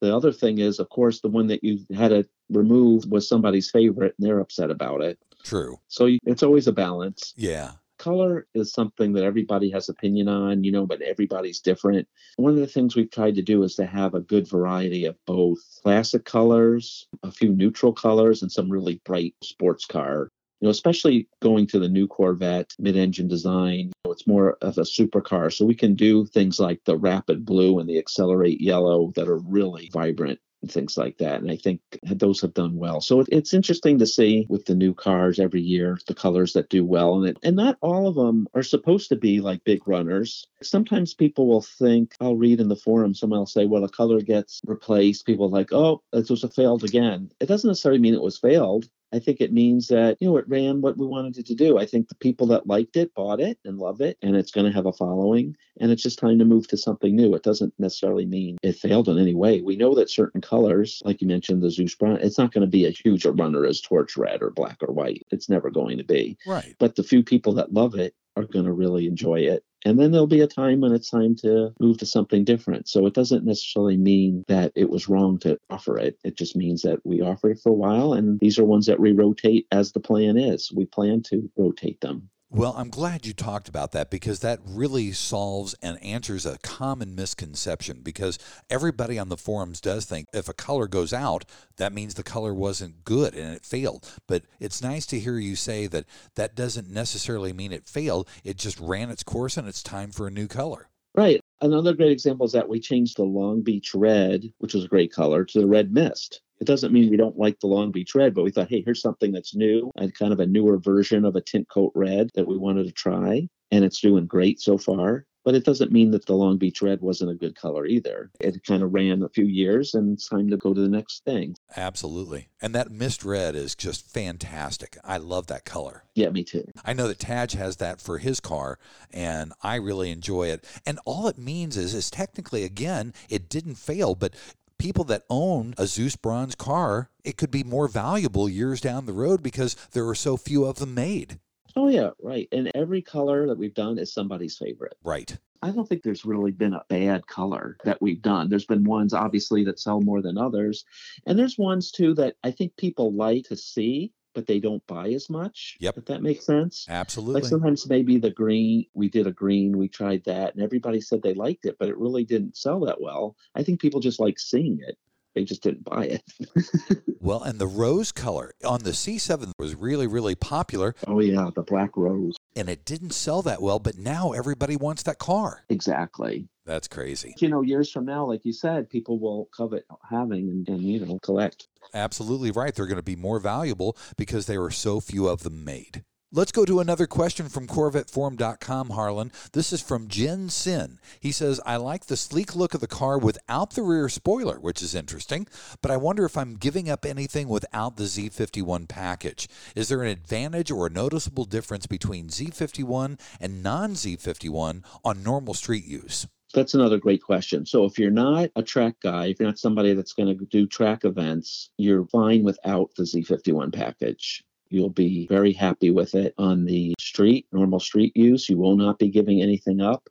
the 0.00 0.14
other 0.14 0.32
thing 0.32 0.58
is 0.58 0.78
of 0.78 0.88
course 0.88 1.20
the 1.20 1.28
one 1.28 1.46
that 1.46 1.62
you 1.62 1.78
had 1.94 2.08
to 2.08 2.24
remove 2.50 3.04
was 3.10 3.28
somebody's 3.28 3.70
favorite 3.70 4.14
and 4.18 4.26
they're 4.26 4.40
upset 4.40 4.70
about 4.70 5.02
it 5.02 5.18
True. 5.42 5.78
so 5.88 6.06
you- 6.06 6.18
it's 6.24 6.42
always 6.42 6.66
a 6.68 6.72
balance 6.72 7.34
Yeah. 7.36 7.72
color 7.98 8.46
is 8.54 8.72
something 8.72 9.12
that 9.12 9.22
everybody 9.22 9.70
has 9.70 9.88
opinion 9.88 10.26
on, 10.26 10.64
you 10.64 10.72
know, 10.72 10.84
but 10.84 11.00
everybody's 11.02 11.60
different. 11.60 12.08
One 12.36 12.50
of 12.52 12.58
the 12.58 12.66
things 12.66 12.96
we've 12.96 13.10
tried 13.12 13.36
to 13.36 13.42
do 13.42 13.62
is 13.62 13.76
to 13.76 13.86
have 13.86 14.14
a 14.14 14.20
good 14.20 14.48
variety 14.48 15.04
of 15.04 15.14
both 15.24 15.60
classic 15.84 16.24
colors, 16.24 17.06
a 17.22 17.30
few 17.30 17.54
neutral 17.54 17.92
colors, 17.92 18.42
and 18.42 18.50
some 18.50 18.68
really 18.68 19.00
bright 19.04 19.36
sports 19.44 19.84
car. 19.86 20.30
You 20.62 20.66
know, 20.66 20.70
especially 20.70 21.26
going 21.40 21.66
to 21.66 21.80
the 21.80 21.88
new 21.88 22.06
Corvette 22.06 22.72
mid-engine 22.78 23.26
design, 23.26 23.78
you 23.78 23.92
know, 24.04 24.12
it's 24.12 24.28
more 24.28 24.58
of 24.62 24.78
a 24.78 24.82
supercar. 24.82 25.52
So 25.52 25.64
we 25.64 25.74
can 25.74 25.96
do 25.96 26.24
things 26.24 26.60
like 26.60 26.80
the 26.84 26.96
rapid 26.96 27.44
blue 27.44 27.80
and 27.80 27.88
the 27.88 27.98
accelerate 27.98 28.60
yellow 28.60 29.10
that 29.16 29.26
are 29.26 29.38
really 29.38 29.90
vibrant 29.92 30.38
and 30.60 30.70
things 30.70 30.96
like 30.96 31.18
that. 31.18 31.40
And 31.40 31.50
I 31.50 31.56
think 31.56 31.80
those 32.04 32.40
have 32.42 32.54
done 32.54 32.76
well. 32.76 33.00
So 33.00 33.18
it, 33.18 33.28
it's 33.32 33.52
interesting 33.52 33.98
to 33.98 34.06
see 34.06 34.46
with 34.48 34.64
the 34.64 34.76
new 34.76 34.94
cars 34.94 35.40
every 35.40 35.62
year, 35.62 35.98
the 36.06 36.14
colors 36.14 36.52
that 36.52 36.68
do 36.68 36.84
well. 36.84 37.16
And, 37.16 37.30
it, 37.30 37.38
and 37.42 37.56
not 37.56 37.76
all 37.80 38.06
of 38.06 38.14
them 38.14 38.46
are 38.54 38.62
supposed 38.62 39.08
to 39.08 39.16
be 39.16 39.40
like 39.40 39.64
big 39.64 39.88
runners. 39.88 40.46
Sometimes 40.62 41.12
people 41.12 41.48
will 41.48 41.62
think, 41.62 42.14
I'll 42.20 42.36
read 42.36 42.60
in 42.60 42.68
the 42.68 42.76
forum, 42.76 43.16
someone 43.16 43.40
will 43.40 43.46
say, 43.46 43.66
well, 43.66 43.82
a 43.82 43.88
color 43.88 44.20
gets 44.20 44.60
replaced. 44.64 45.26
People 45.26 45.50
like, 45.50 45.72
oh, 45.72 46.04
it 46.12 46.30
was 46.30 46.44
a 46.44 46.48
failed 46.48 46.84
again. 46.84 47.32
It 47.40 47.46
doesn't 47.46 47.66
necessarily 47.66 48.00
mean 48.00 48.14
it 48.14 48.22
was 48.22 48.38
failed. 48.38 48.84
I 49.12 49.18
think 49.18 49.40
it 49.40 49.52
means 49.52 49.88
that, 49.88 50.16
you 50.20 50.28
know, 50.28 50.36
it 50.38 50.48
ran 50.48 50.80
what 50.80 50.96
we 50.96 51.06
wanted 51.06 51.36
it 51.38 51.46
to 51.46 51.54
do. 51.54 51.78
I 51.78 51.86
think 51.86 52.08
the 52.08 52.14
people 52.14 52.46
that 52.48 52.66
liked 52.66 52.96
it 52.96 53.14
bought 53.14 53.40
it 53.40 53.58
and 53.64 53.78
love 53.78 54.00
it, 54.00 54.16
and 54.22 54.36
it's 54.36 54.50
going 54.50 54.66
to 54.66 54.72
have 54.72 54.86
a 54.86 54.92
following. 54.92 55.56
And 55.80 55.90
it's 55.90 56.02
just 56.02 56.18
time 56.18 56.38
to 56.38 56.44
move 56.44 56.68
to 56.68 56.76
something 56.76 57.14
new. 57.14 57.34
It 57.34 57.42
doesn't 57.42 57.74
necessarily 57.78 58.26
mean 58.26 58.58
it 58.62 58.76
failed 58.76 59.08
in 59.08 59.18
any 59.18 59.34
way. 59.34 59.60
We 59.60 59.76
know 59.76 59.94
that 59.94 60.10
certain 60.10 60.40
colors, 60.40 61.02
like 61.04 61.20
you 61.20 61.28
mentioned, 61.28 61.62
the 61.62 61.70
Zeus 61.70 61.94
Bronze, 61.94 62.20
it's 62.22 62.38
not 62.38 62.52
going 62.52 62.62
to 62.62 62.70
be 62.70 62.86
a 62.86 62.90
huge 62.90 63.24
a 63.24 63.32
runner 63.32 63.66
as 63.66 63.80
torch 63.80 64.16
red 64.16 64.42
or 64.42 64.50
black 64.50 64.78
or 64.82 64.92
white. 64.92 65.26
It's 65.30 65.48
never 65.48 65.70
going 65.70 65.98
to 65.98 66.04
be. 66.04 66.36
Right. 66.46 66.74
But 66.78 66.96
the 66.96 67.02
few 67.02 67.22
people 67.22 67.54
that 67.54 67.72
love 67.72 67.94
it 67.94 68.14
are 68.36 68.44
going 68.44 68.64
to 68.64 68.72
really 68.72 69.06
enjoy 69.06 69.40
it. 69.40 69.64
And 69.84 69.98
then 69.98 70.12
there'll 70.12 70.26
be 70.26 70.40
a 70.40 70.46
time 70.46 70.80
when 70.80 70.92
it's 70.92 71.10
time 71.10 71.34
to 71.36 71.72
move 71.80 71.98
to 71.98 72.06
something 72.06 72.44
different. 72.44 72.88
So 72.88 73.06
it 73.06 73.14
doesn't 73.14 73.44
necessarily 73.44 73.96
mean 73.96 74.44
that 74.48 74.72
it 74.74 74.90
was 74.90 75.08
wrong 75.08 75.38
to 75.40 75.58
offer 75.70 75.98
it. 75.98 76.18
It 76.24 76.36
just 76.36 76.56
means 76.56 76.82
that 76.82 77.00
we 77.04 77.20
offer 77.20 77.50
it 77.50 77.60
for 77.60 77.70
a 77.70 77.74
while. 77.74 78.12
And 78.12 78.38
these 78.40 78.58
are 78.58 78.64
ones 78.64 78.86
that 78.86 79.00
we 79.00 79.12
rotate 79.12 79.66
as 79.72 79.92
the 79.92 80.00
plan 80.00 80.36
is. 80.38 80.72
We 80.72 80.86
plan 80.86 81.22
to 81.24 81.50
rotate 81.56 82.00
them. 82.00 82.28
Well, 82.54 82.74
I'm 82.76 82.90
glad 82.90 83.24
you 83.24 83.32
talked 83.32 83.66
about 83.66 83.92
that 83.92 84.10
because 84.10 84.40
that 84.40 84.60
really 84.62 85.12
solves 85.12 85.74
and 85.80 86.02
answers 86.02 86.44
a 86.44 86.58
common 86.58 87.14
misconception. 87.14 88.00
Because 88.02 88.38
everybody 88.68 89.18
on 89.18 89.30
the 89.30 89.38
forums 89.38 89.80
does 89.80 90.04
think 90.04 90.28
if 90.34 90.50
a 90.50 90.52
color 90.52 90.86
goes 90.86 91.14
out, 91.14 91.46
that 91.78 91.94
means 91.94 92.12
the 92.12 92.22
color 92.22 92.52
wasn't 92.52 93.04
good 93.04 93.34
and 93.34 93.54
it 93.54 93.64
failed. 93.64 94.06
But 94.26 94.42
it's 94.60 94.82
nice 94.82 95.06
to 95.06 95.18
hear 95.18 95.38
you 95.38 95.56
say 95.56 95.86
that 95.86 96.04
that 96.34 96.54
doesn't 96.54 96.90
necessarily 96.90 97.54
mean 97.54 97.72
it 97.72 97.88
failed. 97.88 98.28
It 98.44 98.58
just 98.58 98.78
ran 98.78 99.08
its 99.08 99.22
course 99.22 99.56
and 99.56 99.66
it's 99.66 99.82
time 99.82 100.10
for 100.10 100.26
a 100.26 100.30
new 100.30 100.46
color. 100.46 100.90
Right. 101.14 101.40
Another 101.62 101.94
great 101.94 102.12
example 102.12 102.44
is 102.44 102.52
that 102.52 102.68
we 102.68 102.80
changed 102.80 103.16
the 103.16 103.24
Long 103.24 103.62
Beach 103.62 103.94
Red, 103.94 104.52
which 104.58 104.74
was 104.74 104.84
a 104.84 104.88
great 104.88 105.10
color, 105.10 105.44
to 105.46 105.60
the 105.60 105.66
Red 105.66 105.92
Mist. 105.92 106.42
It 106.62 106.66
doesn't 106.66 106.92
mean 106.92 107.10
we 107.10 107.16
don't 107.16 107.36
like 107.36 107.58
the 107.58 107.66
Long 107.66 107.90
Beach 107.90 108.14
Red, 108.14 108.34
but 108.34 108.44
we 108.44 108.52
thought, 108.52 108.68
hey, 108.68 108.84
here's 108.86 109.02
something 109.02 109.32
that's 109.32 109.52
new 109.52 109.90
and 109.96 110.14
kind 110.14 110.32
of 110.32 110.38
a 110.38 110.46
newer 110.46 110.78
version 110.78 111.24
of 111.24 111.34
a 111.34 111.40
tint 111.40 111.68
coat 111.68 111.90
red 111.96 112.30
that 112.36 112.46
we 112.46 112.56
wanted 112.56 112.86
to 112.86 112.92
try. 112.92 113.48
And 113.72 113.84
it's 113.84 114.00
doing 114.00 114.26
great 114.26 114.60
so 114.60 114.78
far. 114.78 115.26
But 115.44 115.56
it 115.56 115.64
doesn't 115.64 115.90
mean 115.90 116.12
that 116.12 116.24
the 116.24 116.36
Long 116.36 116.58
Beach 116.58 116.80
Red 116.80 117.00
wasn't 117.00 117.32
a 117.32 117.34
good 117.34 117.56
color 117.56 117.84
either. 117.84 118.30
It 118.38 118.62
kind 118.64 118.84
of 118.84 118.94
ran 118.94 119.24
a 119.24 119.28
few 119.28 119.46
years 119.46 119.94
and 119.94 120.12
it's 120.12 120.28
time 120.28 120.50
to 120.50 120.56
go 120.56 120.72
to 120.72 120.80
the 120.80 120.88
next 120.88 121.24
thing. 121.24 121.56
Absolutely. 121.76 122.46
And 122.60 122.76
that 122.76 122.92
mist 122.92 123.24
red 123.24 123.56
is 123.56 123.74
just 123.74 124.08
fantastic. 124.08 124.96
I 125.02 125.16
love 125.16 125.48
that 125.48 125.64
color. 125.64 126.04
Yeah, 126.14 126.30
me 126.30 126.44
too. 126.44 126.64
I 126.84 126.92
know 126.92 127.08
that 127.08 127.18
Tadge 127.18 127.56
has 127.56 127.78
that 127.78 128.00
for 128.00 128.18
his 128.18 128.38
car 128.38 128.78
and 129.10 129.52
I 129.64 129.74
really 129.74 130.12
enjoy 130.12 130.50
it. 130.50 130.64
And 130.86 131.00
all 131.04 131.26
it 131.26 131.38
means 131.38 131.76
is 131.76 131.92
is 131.92 132.08
technically 132.08 132.62
again, 132.62 133.12
it 133.28 133.48
didn't 133.48 133.78
fail, 133.78 134.14
but 134.14 134.36
people 134.82 135.04
that 135.04 135.22
own 135.30 135.74
a 135.78 135.86
Zeus 135.86 136.16
bronze 136.16 136.56
car, 136.56 137.08
it 137.22 137.36
could 137.36 137.52
be 137.52 137.62
more 137.62 137.86
valuable 137.86 138.48
years 138.48 138.80
down 138.80 139.06
the 139.06 139.12
road 139.12 139.40
because 139.40 139.76
there 139.92 140.08
are 140.08 140.14
so 140.14 140.36
few 140.36 140.64
of 140.64 140.80
them 140.80 140.92
made. 140.92 141.38
Oh 141.76 141.88
yeah, 141.88 142.10
right. 142.20 142.48
And 142.50 142.68
every 142.74 143.00
color 143.00 143.46
that 143.46 143.56
we've 143.56 143.74
done 143.74 143.96
is 144.00 144.12
somebody's 144.12 144.58
favorite. 144.58 144.96
Right. 145.04 145.38
I 145.62 145.70
don't 145.70 145.88
think 145.88 146.02
there's 146.02 146.24
really 146.24 146.50
been 146.50 146.74
a 146.74 146.84
bad 146.88 147.24
color 147.28 147.76
that 147.84 148.02
we've 148.02 148.20
done. 148.20 148.48
There's 148.50 148.66
been 148.66 148.82
ones 148.82 149.14
obviously 149.14 149.62
that 149.66 149.78
sell 149.78 150.00
more 150.00 150.20
than 150.20 150.36
others. 150.36 150.84
And 151.26 151.38
there's 151.38 151.56
ones 151.56 151.92
too 151.92 152.12
that 152.14 152.34
I 152.42 152.50
think 152.50 152.76
people 152.76 153.14
like 153.14 153.44
to 153.44 153.56
see 153.56 154.12
but 154.34 154.46
they 154.46 154.60
don't 154.60 154.86
buy 154.86 155.08
as 155.10 155.28
much. 155.30 155.76
Yep. 155.80 155.98
If 155.98 156.04
that 156.06 156.22
makes 156.22 156.46
sense. 156.46 156.86
Absolutely. 156.88 157.40
Like 157.40 157.48
sometimes 157.48 157.88
maybe 157.88 158.18
the 158.18 158.30
green, 158.30 158.86
we 158.94 159.08
did 159.08 159.26
a 159.26 159.32
green, 159.32 159.78
we 159.78 159.88
tried 159.88 160.24
that, 160.24 160.54
and 160.54 160.62
everybody 160.62 161.00
said 161.00 161.22
they 161.22 161.34
liked 161.34 161.64
it, 161.64 161.76
but 161.78 161.88
it 161.88 161.98
really 161.98 162.24
didn't 162.24 162.56
sell 162.56 162.80
that 162.80 163.00
well. 163.00 163.36
I 163.54 163.62
think 163.62 163.80
people 163.80 164.00
just 164.00 164.20
like 164.20 164.38
seeing 164.38 164.78
it. 164.86 164.96
They 165.34 165.44
just 165.44 165.62
didn't 165.62 165.84
buy 165.84 166.20
it. 166.20 167.04
well, 167.20 167.42
and 167.42 167.58
the 167.58 167.66
rose 167.66 168.12
color 168.12 168.52
on 168.64 168.82
the 168.82 168.90
C7 168.90 169.52
was 169.58 169.74
really, 169.74 170.06
really 170.06 170.34
popular. 170.34 170.94
Oh, 171.06 171.20
yeah, 171.20 171.48
the 171.54 171.62
black 171.62 171.96
rose. 171.96 172.36
And 172.54 172.68
it 172.68 172.84
didn't 172.84 173.12
sell 173.12 173.42
that 173.42 173.62
well, 173.62 173.78
but 173.78 173.96
now 173.96 174.32
everybody 174.32 174.76
wants 174.76 175.02
that 175.04 175.18
car. 175.18 175.64
Exactly. 175.68 176.48
That's 176.66 176.86
crazy. 176.86 177.34
You 177.38 177.48
know, 177.48 177.62
years 177.62 177.90
from 177.90 178.04
now, 178.04 178.24
like 178.26 178.44
you 178.44 178.52
said, 178.52 178.90
people 178.90 179.18
will 179.18 179.48
covet 179.56 179.84
having 180.08 180.48
and, 180.48 180.68
and 180.68 180.82
you 180.82 181.04
know, 181.04 181.18
collect. 181.22 181.68
Absolutely 181.94 182.50
right. 182.50 182.74
They're 182.74 182.86
going 182.86 182.96
to 182.96 183.02
be 183.02 183.16
more 183.16 183.40
valuable 183.40 183.96
because 184.16 184.46
there 184.46 184.62
are 184.62 184.70
so 184.70 185.00
few 185.00 185.28
of 185.28 185.42
them 185.42 185.64
made. 185.64 186.04
Let's 186.34 186.50
go 186.50 186.64
to 186.64 186.80
another 186.80 187.06
question 187.06 187.50
from 187.50 187.66
CorvetteForum.com, 187.66 188.88
Harlan. 188.88 189.32
This 189.52 189.70
is 189.70 189.82
from 189.82 190.08
Jen 190.08 190.48
Sin. 190.48 190.98
He 191.20 191.30
says, 191.30 191.60
I 191.66 191.76
like 191.76 192.06
the 192.06 192.16
sleek 192.16 192.56
look 192.56 192.72
of 192.72 192.80
the 192.80 192.86
car 192.86 193.18
without 193.18 193.72
the 193.72 193.82
rear 193.82 194.08
spoiler, 194.08 194.58
which 194.58 194.80
is 194.80 194.94
interesting, 194.94 195.46
but 195.82 195.90
I 195.90 195.98
wonder 195.98 196.24
if 196.24 196.38
I'm 196.38 196.54
giving 196.54 196.88
up 196.88 197.04
anything 197.04 197.48
without 197.48 197.98
the 197.98 198.04
Z51 198.04 198.88
package. 198.88 199.46
Is 199.76 199.90
there 199.90 200.02
an 200.02 200.08
advantage 200.08 200.70
or 200.70 200.86
a 200.86 200.90
noticeable 200.90 201.44
difference 201.44 201.86
between 201.86 202.28
Z51 202.28 203.20
and 203.38 203.62
non 203.62 203.92
Z51 203.92 204.84
on 205.04 205.22
normal 205.22 205.52
street 205.52 205.84
use? 205.84 206.26
That's 206.54 206.72
another 206.72 206.96
great 206.96 207.22
question. 207.22 207.66
So, 207.66 207.84
if 207.84 207.98
you're 207.98 208.10
not 208.10 208.48
a 208.56 208.62
track 208.62 208.94
guy, 209.02 209.26
if 209.26 209.38
you're 209.38 209.50
not 209.50 209.58
somebody 209.58 209.92
that's 209.92 210.14
going 210.14 210.34
to 210.34 210.46
do 210.46 210.66
track 210.66 211.04
events, 211.04 211.68
you're 211.76 212.06
fine 212.06 212.42
without 212.42 212.90
the 212.96 213.02
Z51 213.02 213.74
package. 213.74 214.42
You'll 214.72 214.88
be 214.88 215.26
very 215.26 215.52
happy 215.52 215.90
with 215.90 216.14
it 216.14 216.34
on 216.38 216.64
the 216.64 216.94
street, 216.98 217.46
normal 217.52 217.78
street 217.78 218.16
use. 218.16 218.48
You 218.48 218.56
will 218.56 218.74
not 218.74 218.98
be 218.98 219.10
giving 219.10 219.42
anything 219.42 219.82
up. 219.82 220.08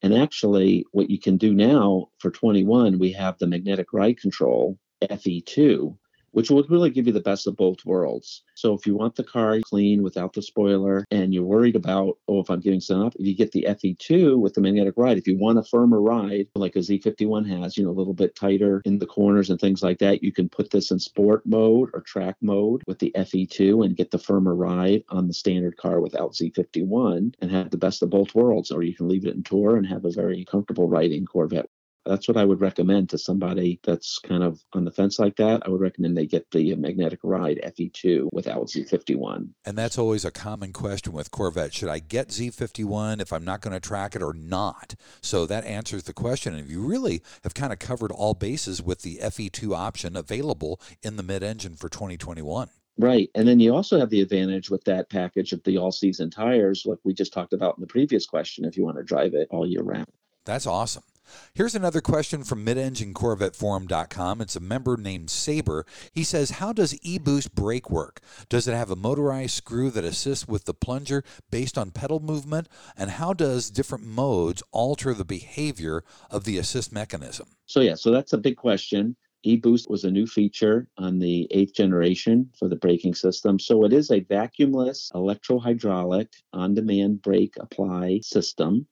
And 0.00 0.14
actually, 0.14 0.86
what 0.92 1.10
you 1.10 1.18
can 1.18 1.36
do 1.36 1.52
now 1.52 2.08
for 2.18 2.30
21, 2.30 2.98
we 2.98 3.12
have 3.12 3.36
the 3.36 3.46
magnetic 3.46 3.92
ride 3.92 4.18
control 4.18 4.78
FE2, 5.02 5.94
which 6.38 6.52
would 6.52 6.70
really 6.70 6.88
give 6.88 7.04
you 7.04 7.12
the 7.12 7.18
best 7.18 7.48
of 7.48 7.56
both 7.56 7.84
worlds. 7.84 8.44
So 8.54 8.72
if 8.72 8.86
you 8.86 8.94
want 8.94 9.16
the 9.16 9.24
car 9.24 9.58
clean 9.60 10.04
without 10.04 10.32
the 10.32 10.40
spoiler 10.40 11.04
and 11.10 11.34
you're 11.34 11.42
worried 11.42 11.74
about, 11.74 12.16
oh, 12.28 12.38
if 12.38 12.48
I'm 12.48 12.60
getting 12.60 12.80
some 12.80 13.02
up, 13.02 13.16
if 13.16 13.26
you 13.26 13.34
get 13.34 13.50
the 13.50 13.66
FE2 13.68 14.38
with 14.38 14.54
the 14.54 14.60
magnetic 14.60 14.94
ride, 14.96 15.18
if 15.18 15.26
you 15.26 15.36
want 15.36 15.58
a 15.58 15.64
firmer 15.64 16.00
ride 16.00 16.46
like 16.54 16.76
a 16.76 16.78
Z51 16.78 17.48
has, 17.60 17.76
you 17.76 17.82
know, 17.82 17.90
a 17.90 17.98
little 17.98 18.14
bit 18.14 18.36
tighter 18.36 18.82
in 18.84 19.00
the 19.00 19.06
corners 19.06 19.50
and 19.50 19.58
things 19.58 19.82
like 19.82 19.98
that, 19.98 20.22
you 20.22 20.30
can 20.30 20.48
put 20.48 20.70
this 20.70 20.92
in 20.92 21.00
sport 21.00 21.44
mode 21.44 21.90
or 21.92 22.02
track 22.02 22.36
mode 22.40 22.84
with 22.86 23.00
the 23.00 23.10
FE2 23.16 23.84
and 23.84 23.96
get 23.96 24.12
the 24.12 24.18
firmer 24.20 24.54
ride 24.54 25.02
on 25.08 25.26
the 25.26 25.34
standard 25.34 25.76
car 25.76 26.00
without 26.00 26.34
Z51 26.34 27.34
and 27.40 27.50
have 27.50 27.70
the 27.70 27.76
best 27.76 28.00
of 28.00 28.10
both 28.10 28.32
worlds. 28.36 28.70
Or 28.70 28.84
you 28.84 28.94
can 28.94 29.08
leave 29.08 29.26
it 29.26 29.34
in 29.34 29.42
tour 29.42 29.76
and 29.76 29.84
have 29.88 30.04
a 30.04 30.12
very 30.12 30.44
comfortable 30.44 30.88
riding 30.88 31.26
Corvette 31.26 31.68
that's 32.08 32.26
what 32.26 32.36
I 32.36 32.44
would 32.44 32.60
recommend 32.60 33.10
to 33.10 33.18
somebody 33.18 33.78
that's 33.84 34.18
kind 34.18 34.42
of 34.42 34.60
on 34.72 34.84
the 34.84 34.90
fence 34.90 35.18
like 35.18 35.36
that. 35.36 35.62
I 35.64 35.68
would 35.68 35.80
recommend 35.80 36.16
they 36.16 36.26
get 36.26 36.50
the 36.50 36.74
magnetic 36.76 37.20
ride 37.22 37.60
FE2 37.64 38.30
without 38.32 38.66
Z51. 38.66 39.50
And 39.66 39.76
that's 39.76 39.98
always 39.98 40.24
a 40.24 40.30
common 40.30 40.72
question 40.72 41.12
with 41.12 41.30
Corvette. 41.30 41.74
Should 41.74 41.90
I 41.90 41.98
get 41.98 42.28
Z51 42.28 43.20
if 43.20 43.32
I'm 43.32 43.44
not 43.44 43.60
going 43.60 43.74
to 43.74 43.80
track 43.80 44.16
it 44.16 44.22
or 44.22 44.32
not? 44.32 44.94
So 45.20 45.44
that 45.46 45.64
answers 45.64 46.04
the 46.04 46.14
question. 46.14 46.54
And 46.54 46.68
you 46.68 46.80
really 46.80 47.22
have 47.44 47.54
kind 47.54 47.72
of 47.72 47.78
covered 47.78 48.10
all 48.10 48.34
bases 48.34 48.82
with 48.82 49.02
the 49.02 49.18
FE2 49.18 49.76
option 49.76 50.16
available 50.16 50.80
in 51.02 51.16
the 51.16 51.22
mid 51.22 51.42
engine 51.42 51.76
for 51.76 51.88
2021. 51.88 52.70
Right. 52.98 53.30
And 53.34 53.46
then 53.46 53.60
you 53.60 53.74
also 53.74 54.00
have 54.00 54.10
the 54.10 54.22
advantage 54.22 54.70
with 54.70 54.82
that 54.84 55.08
package 55.08 55.52
of 55.52 55.62
the 55.62 55.78
all 55.78 55.92
season 55.92 56.30
tires, 56.30 56.84
like 56.84 56.98
we 57.04 57.14
just 57.14 57.32
talked 57.32 57.52
about 57.52 57.76
in 57.76 57.80
the 57.80 57.86
previous 57.86 58.26
question, 58.26 58.64
if 58.64 58.76
you 58.76 58.84
want 58.84 58.96
to 58.96 59.04
drive 59.04 59.34
it 59.34 59.46
all 59.50 59.66
year 59.66 59.82
round. 59.82 60.08
That's 60.44 60.66
awesome. 60.66 61.04
Here's 61.54 61.74
another 61.74 62.00
question 62.00 62.44
from 62.44 62.64
midenginecorvetteforum.com. 62.64 64.40
It's 64.40 64.56
a 64.56 64.60
member 64.60 64.96
named 64.96 65.30
Saber. 65.30 65.84
He 66.12 66.24
says, 66.24 66.50
How 66.52 66.72
does 66.72 66.94
eBoost 67.00 67.52
brake 67.52 67.90
work? 67.90 68.20
Does 68.48 68.68
it 68.68 68.74
have 68.74 68.90
a 68.90 68.96
motorized 68.96 69.54
screw 69.54 69.90
that 69.90 70.04
assists 70.04 70.46
with 70.48 70.64
the 70.64 70.74
plunger 70.74 71.24
based 71.50 71.76
on 71.78 71.90
pedal 71.90 72.20
movement? 72.20 72.68
And 72.96 73.10
how 73.12 73.32
does 73.32 73.70
different 73.70 74.04
modes 74.04 74.62
alter 74.72 75.14
the 75.14 75.24
behavior 75.24 76.04
of 76.30 76.44
the 76.44 76.58
assist 76.58 76.92
mechanism? 76.92 77.48
So, 77.66 77.80
yeah, 77.80 77.94
so 77.94 78.10
that's 78.10 78.32
a 78.32 78.38
big 78.38 78.56
question. 78.56 79.16
eBoost 79.46 79.88
was 79.90 80.04
a 80.04 80.10
new 80.10 80.26
feature 80.26 80.88
on 80.96 81.18
the 81.18 81.46
eighth 81.50 81.74
generation 81.74 82.50
for 82.58 82.68
the 82.68 82.76
braking 82.76 83.14
system. 83.14 83.58
So 83.58 83.84
it 83.84 83.92
is 83.92 84.10
a 84.10 84.22
vacuumless 84.22 85.14
electro-hydraulic 85.14 86.32
on-demand 86.52 87.22
brake 87.22 87.54
apply 87.60 88.20
system 88.22 88.86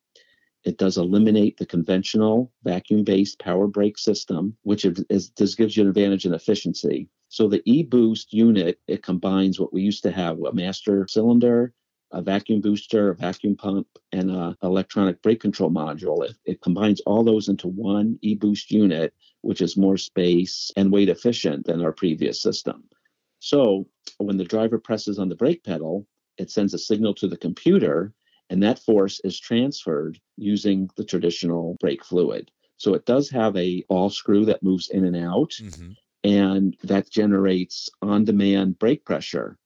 it 0.66 0.79
does 0.79 0.98
eliminate 0.98 1.57
the 1.57 1.64
conventional 1.64 2.52
vacuum 2.64 3.05
based 3.05 3.38
power 3.38 3.68
brake 3.68 3.96
system, 3.96 4.57
which 4.62 4.85
is, 4.85 5.31
this 5.37 5.55
gives 5.55 5.76
you 5.76 5.85
an 5.85 5.88
advantage 5.88 6.26
in 6.26 6.35
efficiency. 6.35 7.09
So 7.29 7.46
the 7.46 7.62
e-boost 7.64 8.33
unit, 8.33 8.81
it 8.88 9.05
combines 9.05 9.61
what 9.61 9.72
we 9.72 9.83
used 9.83 10.02
to 10.02 10.11
have 10.11 10.42
a 10.42 10.52
master 10.52 11.07
cylinder, 11.09 11.72
a 12.11 12.20
vacuum 12.20 12.61
booster, 12.61 13.11
a 13.11 13.14
vacuum 13.14 13.57
pump, 13.57 13.87
and 14.11 14.29
an 14.29 14.57
electronic 14.64 15.22
brake 15.22 15.40
control 15.40 15.70
module. 15.70 16.29
It, 16.29 16.35
it 16.44 16.61
combines 16.62 17.00
all 17.02 17.22
those 17.22 17.48
into 17.48 17.68
one 17.68 18.18
e-boost 18.22 18.72
unit, 18.72 19.14
which 19.42 19.61
is 19.61 19.76
more 19.76 19.96
space 19.96 20.72
and 20.76 20.90
weight 20.90 21.09
efficient 21.09 21.66
than 21.66 21.81
our 21.81 21.92
previous 21.92 22.42
system. 22.42 22.83
So 23.38 23.87
when 24.19 24.37
the 24.37 24.44
driver 24.44 24.79
presses 24.81 25.21
on 25.21 25.29
the 25.29 25.37
brake 25.37 25.62
pedal, 25.62 26.08
it 26.38 26.50
sends 26.50 26.75
a 26.75 26.79
signal 26.79 27.14
to 27.14 27.29
the 27.29 27.37
computer 27.37 28.12
and 28.51 28.63
that 28.63 28.79
force 28.79 29.21
is 29.25 29.38
transferred 29.38 30.19
using 30.37 30.88
the 30.97 31.05
traditional 31.05 31.77
brake 31.81 32.05
fluid. 32.05 32.51
So 32.77 32.94
it 32.94 33.07
does 33.07 33.31
have 33.31 33.57
a 33.57 33.85
ball 33.88 34.11
screw 34.11 34.44
that 34.47 34.63
moves 34.63 34.90
in 34.90 35.05
and 35.05 35.17
out, 35.17 35.53
mm-hmm. 35.61 35.92
and 36.25 36.77
that 36.83 37.11
generates 37.11 37.88
on-demand 38.03 38.79
brake 38.79 39.05
pressure. 39.05 39.57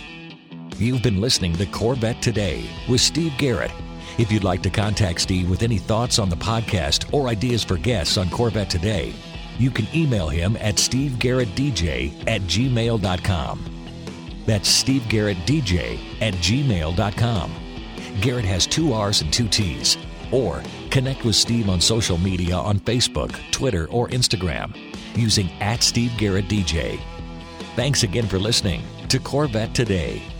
You've 0.79 1.03
been 1.03 1.19
listening 1.19 1.57
to 1.57 1.65
Corvette 1.65 2.21
Today 2.21 2.63
with 2.87 3.01
Steve 3.01 3.33
Garrett. 3.37 3.73
If 4.17 4.31
you'd 4.31 4.45
like 4.45 4.63
to 4.63 4.69
contact 4.69 5.19
Steve 5.19 5.49
with 5.49 5.61
any 5.61 5.77
thoughts 5.77 6.19
on 6.19 6.29
the 6.29 6.37
podcast 6.37 7.13
or 7.13 7.27
ideas 7.27 7.65
for 7.65 7.75
guests 7.75 8.17
on 8.17 8.29
Corvette 8.29 8.69
Today, 8.69 9.13
you 9.59 9.71
can 9.71 9.87
email 9.93 10.29
him 10.29 10.55
at 10.61 10.75
stevegarrettdj 10.75 12.29
at 12.29 12.39
gmail.com. 12.43 13.89
That's 14.45 14.83
stevegarrettdj 14.83 16.21
at 16.21 16.33
gmail.com. 16.35 17.51
Garrett 18.21 18.45
has 18.45 18.65
two 18.65 18.93
R's 18.93 19.19
and 19.21 19.33
two 19.33 19.49
T's. 19.49 19.97
Or 20.33 20.63
connect 20.89 21.23
with 21.23 21.35
Steve 21.35 21.69
on 21.69 21.79
social 21.79 22.17
media 22.17 22.55
on 22.55 22.79
Facebook, 22.79 23.39
Twitter, 23.51 23.87
or 23.89 24.07
Instagram 24.09 24.75
using 25.15 25.49
at 25.61 25.83
Steve 25.83 26.11
Garrett 26.17 26.47
DJ. 26.47 26.99
Thanks 27.75 28.01
again 28.01 28.25
for 28.27 28.39
listening 28.39 28.81
to 29.09 29.19
Corvette 29.19 29.75
Today. 29.75 30.32